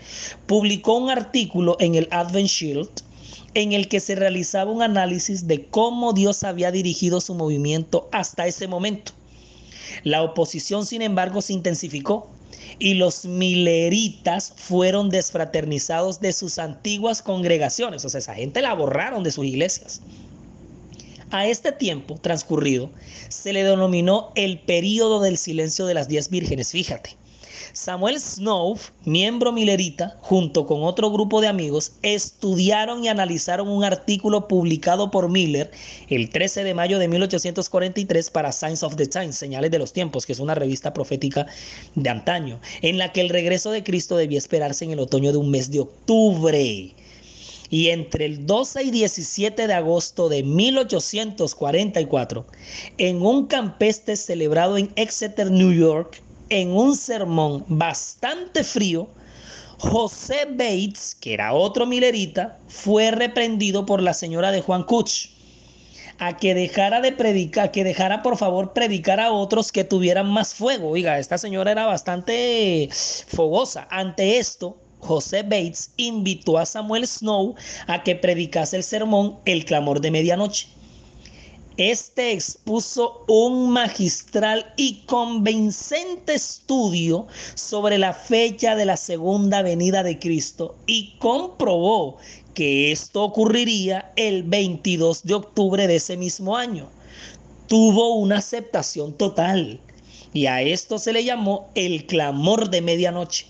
publicó 0.46 0.96
un 0.96 1.10
artículo 1.10 1.76
en 1.80 1.94
el 1.94 2.08
Advent 2.10 2.48
Shield 2.48 2.90
en 3.54 3.72
el 3.72 3.88
que 3.88 4.00
se 4.00 4.14
realizaba 4.14 4.70
un 4.70 4.82
análisis 4.82 5.46
de 5.46 5.66
cómo 5.66 6.12
Dios 6.12 6.44
había 6.44 6.70
dirigido 6.70 7.20
su 7.20 7.34
movimiento 7.34 8.08
hasta 8.12 8.46
ese 8.46 8.68
momento. 8.68 9.12
La 10.04 10.22
oposición, 10.22 10.86
sin 10.86 11.02
embargo, 11.02 11.42
se 11.42 11.52
intensificó 11.52 12.30
y 12.78 12.94
los 12.94 13.24
mileritas 13.24 14.52
fueron 14.56 15.10
desfraternizados 15.10 16.20
de 16.20 16.32
sus 16.32 16.58
antiguas 16.58 17.22
congregaciones. 17.22 18.04
O 18.04 18.08
sea, 18.08 18.20
esa 18.20 18.34
gente 18.34 18.62
la 18.62 18.74
borraron 18.74 19.22
de 19.22 19.32
sus 19.32 19.44
iglesias. 19.44 20.00
A 21.30 21.46
este 21.46 21.70
tiempo 21.72 22.18
transcurrido 22.20 22.90
se 23.28 23.52
le 23.52 23.62
denominó 23.62 24.32
el 24.34 24.60
período 24.60 25.20
del 25.20 25.38
silencio 25.38 25.86
de 25.86 25.94
las 25.94 26.08
diez 26.08 26.28
vírgenes. 26.28 26.72
Fíjate, 26.72 27.16
Samuel 27.72 28.18
Snow, 28.18 28.76
miembro 29.04 29.52
milerita, 29.52 30.16
junto 30.20 30.66
con 30.66 30.82
otro 30.82 31.10
grupo 31.10 31.40
de 31.40 31.46
amigos, 31.46 31.92
estudiaron 32.02 33.04
y 33.04 33.08
analizaron 33.08 33.68
un 33.68 33.84
artículo 33.84 34.48
publicado 34.48 35.10
por 35.10 35.28
Miller 35.28 35.70
el 36.08 36.30
13 36.30 36.64
de 36.64 36.74
mayo 36.74 36.98
de 36.98 37.06
1843 37.06 38.30
para 38.30 38.50
Signs 38.50 38.82
of 38.82 38.96
the 38.96 39.06
Times, 39.06 39.36
Señales 39.36 39.70
de 39.70 39.78
los 39.78 39.92
Tiempos, 39.92 40.26
que 40.26 40.32
es 40.32 40.40
una 40.40 40.56
revista 40.56 40.92
profética 40.92 41.46
de 41.94 42.10
antaño, 42.10 42.60
en 42.82 42.98
la 42.98 43.12
que 43.12 43.20
el 43.20 43.28
regreso 43.28 43.70
de 43.70 43.84
Cristo 43.84 44.16
debía 44.16 44.38
esperarse 44.38 44.84
en 44.84 44.90
el 44.90 44.98
otoño 44.98 45.30
de 45.30 45.38
un 45.38 45.50
mes 45.50 45.70
de 45.70 45.80
octubre. 45.80 46.94
Y 47.72 47.90
entre 47.90 48.24
el 48.24 48.46
12 48.46 48.82
y 48.82 48.90
17 48.90 49.68
de 49.68 49.74
agosto 49.74 50.28
de 50.28 50.42
1844, 50.42 52.44
en 52.98 53.22
un 53.22 53.46
campestre 53.46 54.16
celebrado 54.16 54.76
en 54.76 54.90
Exeter, 54.96 55.52
New 55.52 55.72
York, 55.72 56.20
en 56.50 56.70
un 56.72 56.96
sermón 56.96 57.64
bastante 57.68 58.62
frío, 58.64 59.08
José 59.78 60.46
Bates, 60.50 61.16
que 61.18 61.32
era 61.32 61.54
otro 61.54 61.86
milerita, 61.86 62.58
fue 62.68 63.10
reprendido 63.10 63.86
por 63.86 64.02
la 64.02 64.12
señora 64.12 64.52
de 64.52 64.60
Juan 64.60 64.82
Kuch 64.82 65.30
a 66.20 66.36
que 66.36 66.54
dejara 66.54 67.00
de 67.00 67.12
predicar, 67.12 67.72
que 67.72 67.82
dejara 67.82 68.22
por 68.22 68.36
favor 68.36 68.74
predicar 68.74 69.18
a 69.20 69.32
otros 69.32 69.72
que 69.72 69.84
tuvieran 69.84 70.30
más 70.30 70.54
fuego. 70.54 70.90
Oiga, 70.90 71.18
esta 71.18 71.38
señora 71.38 71.72
era 71.72 71.86
bastante 71.86 72.90
fogosa. 73.26 73.88
Ante 73.90 74.38
esto, 74.38 74.76
José 74.98 75.42
Bates 75.42 75.92
invitó 75.96 76.58
a 76.58 76.66
Samuel 76.66 77.06
Snow 77.06 77.54
a 77.86 78.02
que 78.02 78.16
predicase 78.16 78.76
el 78.76 78.84
sermón 78.84 79.38
El 79.46 79.64
clamor 79.64 80.02
de 80.02 80.10
medianoche. 80.10 80.68
Este 81.80 82.32
expuso 82.32 83.24
un 83.26 83.70
magistral 83.70 84.70
y 84.76 84.96
convincente 85.06 86.34
estudio 86.34 87.26
sobre 87.54 87.96
la 87.96 88.12
fecha 88.12 88.76
de 88.76 88.84
la 88.84 88.98
segunda 88.98 89.62
venida 89.62 90.02
de 90.02 90.18
Cristo 90.18 90.76
y 90.86 91.16
comprobó 91.16 92.18
que 92.52 92.92
esto 92.92 93.24
ocurriría 93.24 94.12
el 94.16 94.42
22 94.42 95.22
de 95.22 95.32
octubre 95.32 95.86
de 95.86 95.96
ese 95.96 96.18
mismo 96.18 96.54
año. 96.54 96.90
Tuvo 97.66 98.16
una 98.16 98.36
aceptación 98.36 99.14
total 99.14 99.80
y 100.34 100.44
a 100.44 100.60
esto 100.60 100.98
se 100.98 101.14
le 101.14 101.24
llamó 101.24 101.70
el 101.74 102.04
clamor 102.04 102.68
de 102.68 102.82
medianoche. 102.82 103.46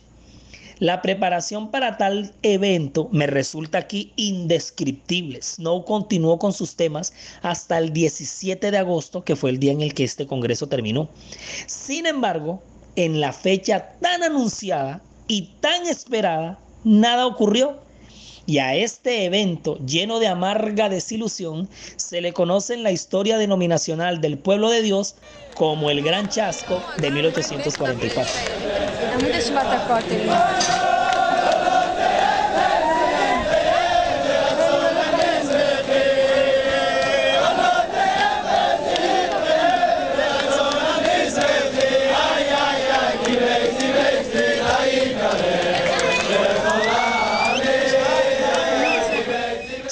La 0.80 1.02
preparación 1.02 1.70
para 1.70 1.98
tal 1.98 2.32
evento 2.42 3.10
me 3.12 3.26
resulta 3.26 3.76
aquí 3.76 4.14
indescriptible. 4.16 5.42
Snow 5.42 5.84
continuó 5.84 6.38
con 6.38 6.54
sus 6.54 6.74
temas 6.74 7.12
hasta 7.42 7.76
el 7.76 7.92
17 7.92 8.70
de 8.70 8.78
agosto, 8.78 9.22
que 9.22 9.36
fue 9.36 9.50
el 9.50 9.58
día 9.58 9.72
en 9.72 9.82
el 9.82 9.92
que 9.92 10.04
este 10.04 10.26
congreso 10.26 10.68
terminó. 10.68 11.10
Sin 11.66 12.06
embargo, 12.06 12.62
en 12.96 13.20
la 13.20 13.34
fecha 13.34 13.92
tan 14.00 14.22
anunciada 14.22 15.02
y 15.28 15.50
tan 15.60 15.86
esperada, 15.86 16.58
nada 16.82 17.26
ocurrió. 17.26 17.82
Y 18.50 18.58
a 18.58 18.74
este 18.74 19.26
evento 19.26 19.78
lleno 19.86 20.18
de 20.18 20.26
amarga 20.26 20.88
desilusión 20.88 21.68
se 21.94 22.20
le 22.20 22.32
conoce 22.32 22.74
en 22.74 22.82
la 22.82 22.90
historia 22.90 23.38
denominacional 23.38 24.20
del 24.20 24.38
pueblo 24.38 24.70
de 24.70 24.82
Dios 24.82 25.14
como 25.54 25.88
el 25.88 26.02
Gran 26.02 26.28
Chasco 26.28 26.82
de 26.96 27.12
1844. 27.12 28.24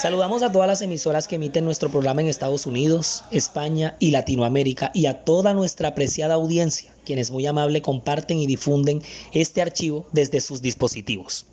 Saludamos 0.08 0.42
a 0.42 0.50
todas 0.50 0.66
las 0.66 0.80
emisoras 0.80 1.28
que 1.28 1.36
emiten 1.36 1.66
nuestro 1.66 1.90
programa 1.90 2.22
en 2.22 2.28
Estados 2.28 2.64
Unidos, 2.64 3.24
España 3.30 3.94
y 3.98 4.10
Latinoamérica 4.10 4.90
y 4.94 5.04
a 5.04 5.22
toda 5.22 5.52
nuestra 5.52 5.88
apreciada 5.88 6.32
audiencia 6.32 6.94
quienes 7.04 7.30
muy 7.30 7.46
amable 7.46 7.82
comparten 7.82 8.38
y 8.38 8.46
difunden 8.46 9.02
este 9.34 9.60
archivo 9.60 10.06
desde 10.12 10.40
sus 10.40 10.62
dispositivos. 10.62 11.44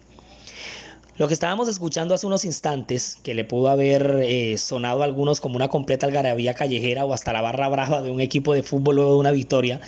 Lo 1.17 1.29
que 1.29 1.33
estábamos 1.33 1.69
escuchando 1.69 2.13
hace 2.13 2.27
unos 2.27 2.43
instantes, 2.43 3.17
que 3.23 3.33
le 3.33 3.45
pudo 3.45 3.69
haber 3.69 4.19
eh, 4.23 4.57
sonado 4.57 5.01
a 5.01 5.05
algunos 5.05 5.39
como 5.39 5.55
una 5.55 5.69
completa 5.69 6.05
algarabía 6.05 6.55
callejera 6.55 7.05
o 7.05 7.13
hasta 7.13 7.31
la 7.31 7.39
barra 7.39 7.69
brava 7.69 8.01
de 8.01 8.11
un 8.11 8.19
equipo 8.19 8.53
de 8.53 8.63
fútbol 8.63 8.97
luego 8.97 9.13
de 9.13 9.19
una 9.19 9.31
victoria, 9.31 9.79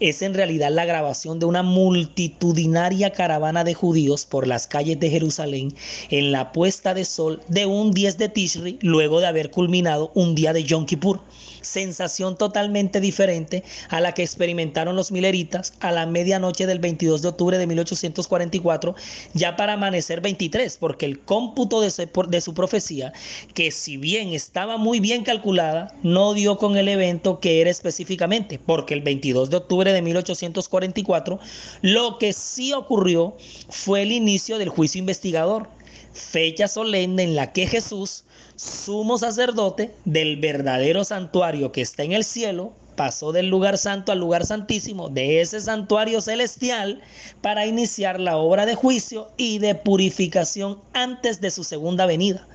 es 0.00 0.20
en 0.22 0.34
realidad 0.34 0.72
la 0.72 0.84
grabación 0.84 1.38
de 1.38 1.46
una 1.46 1.62
multitudinaria 1.62 3.10
caravana 3.10 3.62
de 3.62 3.74
judíos 3.74 4.26
por 4.26 4.48
las 4.48 4.66
calles 4.66 4.98
de 4.98 5.10
Jerusalén 5.10 5.72
en 6.10 6.32
la 6.32 6.50
puesta 6.50 6.92
de 6.92 7.04
sol 7.04 7.40
de 7.46 7.66
un 7.66 7.92
10 7.92 8.18
de 8.18 8.28
Tishri 8.28 8.78
luego 8.82 9.20
de 9.20 9.28
haber 9.28 9.52
culminado 9.52 10.10
un 10.14 10.34
día 10.34 10.52
de 10.52 10.64
Yom 10.64 10.86
Kippur. 10.86 11.20
Sensación 11.60 12.36
totalmente 12.36 13.00
diferente 13.00 13.64
a 13.88 14.00
la 14.00 14.12
que 14.12 14.22
experimentaron 14.22 14.96
los 14.96 15.10
mileritas 15.10 15.72
a 15.80 15.92
la 15.92 16.04
medianoche 16.04 16.66
del 16.66 16.78
22 16.78 17.22
de 17.22 17.28
octubre 17.28 17.56
de 17.56 17.66
1844, 17.66 18.94
ya 19.32 19.56
para 19.56 19.72
amanecer 19.72 20.20
23, 20.20 20.63
porque 20.78 21.06
el 21.06 21.20
cómputo 21.20 21.80
de 21.80 21.92
de 22.28 22.40
su 22.40 22.54
profecía, 22.54 23.12
que 23.54 23.70
si 23.70 23.96
bien 23.96 24.32
estaba 24.32 24.76
muy 24.76 25.00
bien 25.00 25.22
calculada, 25.22 25.94
no 26.02 26.34
dio 26.34 26.56
con 26.56 26.76
el 26.76 26.88
evento 26.88 27.40
que 27.40 27.60
era 27.60 27.70
específicamente, 27.70 28.58
porque 28.58 28.94
el 28.94 29.02
22 29.02 29.50
de 29.50 29.56
octubre 29.58 29.92
de 29.92 30.02
1844, 30.02 31.38
lo 31.82 32.18
que 32.18 32.32
sí 32.32 32.72
ocurrió 32.72 33.36
fue 33.68 34.02
el 34.02 34.12
inicio 34.12 34.58
del 34.58 34.70
juicio 34.70 34.98
investigador, 34.98 35.68
fecha 36.12 36.68
solemne 36.68 37.24
en 37.24 37.36
la 37.36 37.52
que 37.52 37.66
Jesús 37.66 38.24
sumo 38.56 39.18
sacerdote 39.18 39.94
del 40.04 40.36
verdadero 40.36 41.04
santuario 41.04 41.72
que 41.72 41.80
está 41.80 42.04
en 42.04 42.12
el 42.12 42.24
cielo, 42.24 42.72
pasó 42.96 43.32
del 43.32 43.48
lugar 43.48 43.78
santo 43.78 44.12
al 44.12 44.20
lugar 44.20 44.46
santísimo, 44.46 45.08
de 45.08 45.40
ese 45.40 45.60
santuario 45.60 46.20
celestial, 46.20 47.02
para 47.40 47.66
iniciar 47.66 48.20
la 48.20 48.36
obra 48.36 48.66
de 48.66 48.74
juicio 48.74 49.30
y 49.36 49.58
de 49.58 49.74
purificación 49.74 50.80
antes 50.92 51.40
de 51.40 51.50
su 51.50 51.64
segunda 51.64 52.06
venida. 52.06 52.46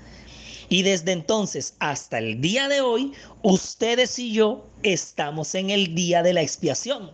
Y 0.70 0.84
desde 0.84 1.14
entonces 1.14 1.76
hasta 1.80 2.20
el 2.20 2.42
día 2.42 2.68
de 2.68 2.82
hoy, 2.82 3.14
ustedes 3.42 4.20
y 4.20 4.32
yo 4.34 4.66
estamos 4.84 5.56
en 5.56 5.70
el 5.70 5.96
día 5.96 6.22
de 6.22 6.34
la 6.34 6.42
expiación. 6.42 7.12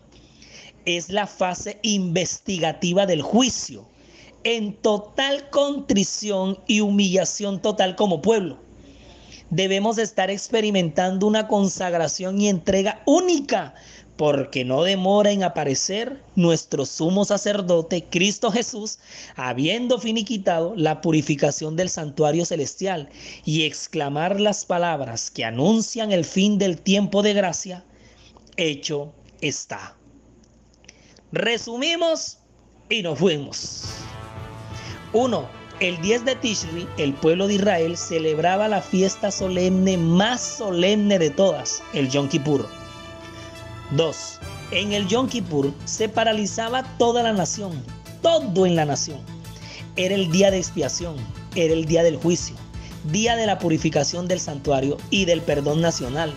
Es 0.86 1.10
la 1.10 1.26
fase 1.26 1.80
investigativa 1.82 3.06
del 3.06 3.22
juicio, 3.22 3.88
en 4.44 4.74
total 4.74 5.50
contrición 5.50 6.60
y 6.68 6.82
humillación 6.82 7.62
total 7.62 7.96
como 7.96 8.22
pueblo 8.22 8.65
debemos 9.50 9.98
estar 9.98 10.30
experimentando 10.30 11.28
una 11.28 11.48
consagración 11.48 12.40
y 12.40 12.50
entrega 12.50 13.02
única, 13.06 13.76
porque 14.18 14.64
no 14.64 14.84
demora 14.84 15.32
en 15.32 15.44
aparecer 15.44 16.24
nuestro 16.36 16.86
sumo 16.86 17.26
sacerdote, 17.26 18.06
Cristo 18.10 18.52
Jesús, 18.52 19.00
habiendo 19.36 20.00
finiquitado 20.00 20.74
la 20.76 21.02
purificación 21.02 21.76
del 21.76 21.90
santuario 21.90 22.46
celestial 22.46 23.10
y 23.44 23.64
exclamar 23.64 24.40
las 24.40 24.66
palabras 24.66 25.30
que 25.30 25.44
anuncian 25.44 26.12
el 26.12 26.24
fin 26.24 26.58
del 26.58 26.80
tiempo 26.80 27.22
de 27.24 27.34
gracia, 27.34 27.84
hecho 28.56 29.14
está. 29.42 29.98
Resumimos 31.34 32.40
y 32.90 33.02
nos 33.02 33.20
fuimos. 33.20 33.84
1 35.12 35.65
el 35.80 36.00
10 36.02 36.26
de 36.26 36.36
Tishri, 36.36 36.88
el 36.98 37.14
pueblo 37.14 37.48
de 37.48 37.56
Israel 37.56 37.98
celebraba 37.98 38.68
la 38.68 38.82
fiesta 38.82 39.30
solemne 39.30 39.98
más 39.98 40.42
solemne 40.42 41.20
de 41.20 41.30
todas, 41.30 41.84
el 41.94 42.10
Yom 42.10 42.30
Kippur. 42.30 42.68
2. 43.92 44.40
En 44.72 44.94
el 44.94 45.08
Yom 45.08 45.28
Kippur 45.28 45.74
se 45.84 46.08
paralizaba 46.08 46.84
toda 46.98 47.24
la 47.24 47.34
nación, 47.34 47.84
todo 48.22 48.66
en 48.66 48.76
la 48.76 48.86
nación. 48.86 49.20
Era 49.98 50.16
el 50.16 50.32
día 50.32 50.50
de 50.50 50.58
expiación, 50.58 51.16
era 51.56 51.74
el 51.74 51.86
día 51.86 52.04
del 52.04 52.18
juicio, 52.18 52.56
día 53.12 53.36
de 53.36 53.46
la 53.46 53.60
purificación 53.60 54.28
del 54.28 54.40
santuario 54.40 54.98
y 55.10 55.26
del 55.26 55.42
perdón 55.42 55.82
nacional. 55.82 56.34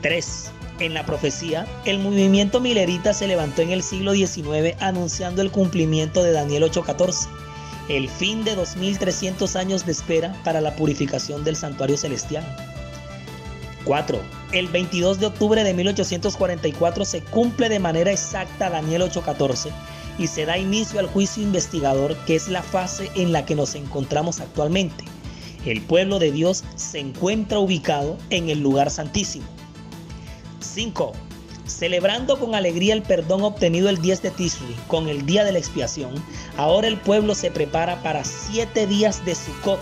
3. 0.00 0.50
En 0.80 0.94
la 0.94 1.04
profecía, 1.04 1.66
el 1.84 1.98
movimiento 1.98 2.60
milerita 2.60 3.12
se 3.12 3.26
levantó 3.26 3.62
en 3.62 3.70
el 3.70 3.82
siglo 3.82 4.12
XIX 4.12 4.76
anunciando 4.80 5.42
el 5.42 5.50
cumplimiento 5.50 6.22
de 6.22 6.32
Daniel 6.32 6.62
8:14 6.64 7.28
el 7.88 8.08
fin 8.08 8.44
de 8.44 8.54
2300 8.54 9.56
años 9.56 9.86
de 9.86 9.92
espera 9.92 10.34
para 10.44 10.60
la 10.60 10.76
purificación 10.76 11.44
del 11.44 11.56
santuario 11.56 11.96
celestial. 11.96 12.44
4. 13.84 14.20
El 14.52 14.68
22 14.68 15.20
de 15.20 15.26
octubre 15.26 15.64
de 15.64 15.72
1844 15.72 17.04
se 17.04 17.22
cumple 17.22 17.68
de 17.68 17.78
manera 17.78 18.12
exacta 18.12 18.68
Daniel 18.68 19.02
8:14 19.02 19.70
y 20.18 20.26
se 20.26 20.44
da 20.44 20.58
inicio 20.58 21.00
al 21.00 21.06
juicio 21.06 21.42
investigador 21.42 22.16
que 22.26 22.34
es 22.34 22.48
la 22.48 22.62
fase 22.62 23.10
en 23.14 23.32
la 23.32 23.46
que 23.46 23.54
nos 23.54 23.74
encontramos 23.74 24.40
actualmente. 24.40 25.04
El 25.64 25.80
pueblo 25.80 26.18
de 26.18 26.32
Dios 26.32 26.64
se 26.76 26.98
encuentra 26.98 27.58
ubicado 27.58 28.18
en 28.30 28.48
el 28.48 28.60
lugar 28.60 28.90
santísimo. 28.90 29.46
5. 30.60 31.12
Celebrando 31.68 32.38
con 32.38 32.54
alegría 32.54 32.94
el 32.94 33.02
perdón 33.02 33.42
obtenido 33.42 33.90
el 33.90 34.00
10 34.00 34.22
de 34.22 34.30
Tishri, 34.30 34.74
con 34.88 35.08
el 35.08 35.26
día 35.26 35.44
de 35.44 35.52
la 35.52 35.58
expiación, 35.58 36.12
ahora 36.56 36.88
el 36.88 36.98
pueblo 36.98 37.34
se 37.34 37.50
prepara 37.50 38.02
para 38.02 38.24
siete 38.24 38.86
días 38.86 39.24
de 39.26 39.34
Sukkot, 39.34 39.78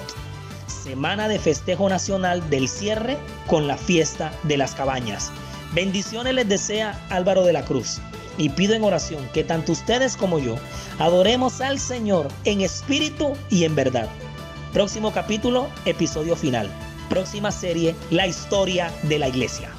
semana 0.66 1.28
de 1.28 1.38
festejo 1.38 1.88
nacional 1.88 2.50
del 2.50 2.68
cierre 2.68 3.16
con 3.46 3.68
la 3.68 3.76
fiesta 3.76 4.32
de 4.42 4.56
las 4.56 4.74
cabañas. 4.74 5.30
Bendiciones 5.74 6.34
les 6.34 6.48
desea 6.48 7.00
Álvaro 7.08 7.44
de 7.44 7.52
la 7.52 7.64
Cruz 7.64 8.00
y 8.36 8.48
pido 8.50 8.74
en 8.74 8.84
oración 8.84 9.26
que 9.32 9.44
tanto 9.44 9.72
ustedes 9.72 10.16
como 10.16 10.38
yo 10.38 10.56
adoremos 10.98 11.60
al 11.60 11.78
Señor 11.78 12.28
en 12.44 12.62
espíritu 12.62 13.32
y 13.48 13.64
en 13.64 13.76
verdad. 13.76 14.08
Próximo 14.72 15.12
capítulo, 15.12 15.68
episodio 15.84 16.34
final. 16.34 16.68
Próxima 17.08 17.52
serie, 17.52 17.94
la 18.10 18.26
historia 18.26 18.92
de 19.04 19.18
la 19.18 19.28
iglesia. 19.28 19.70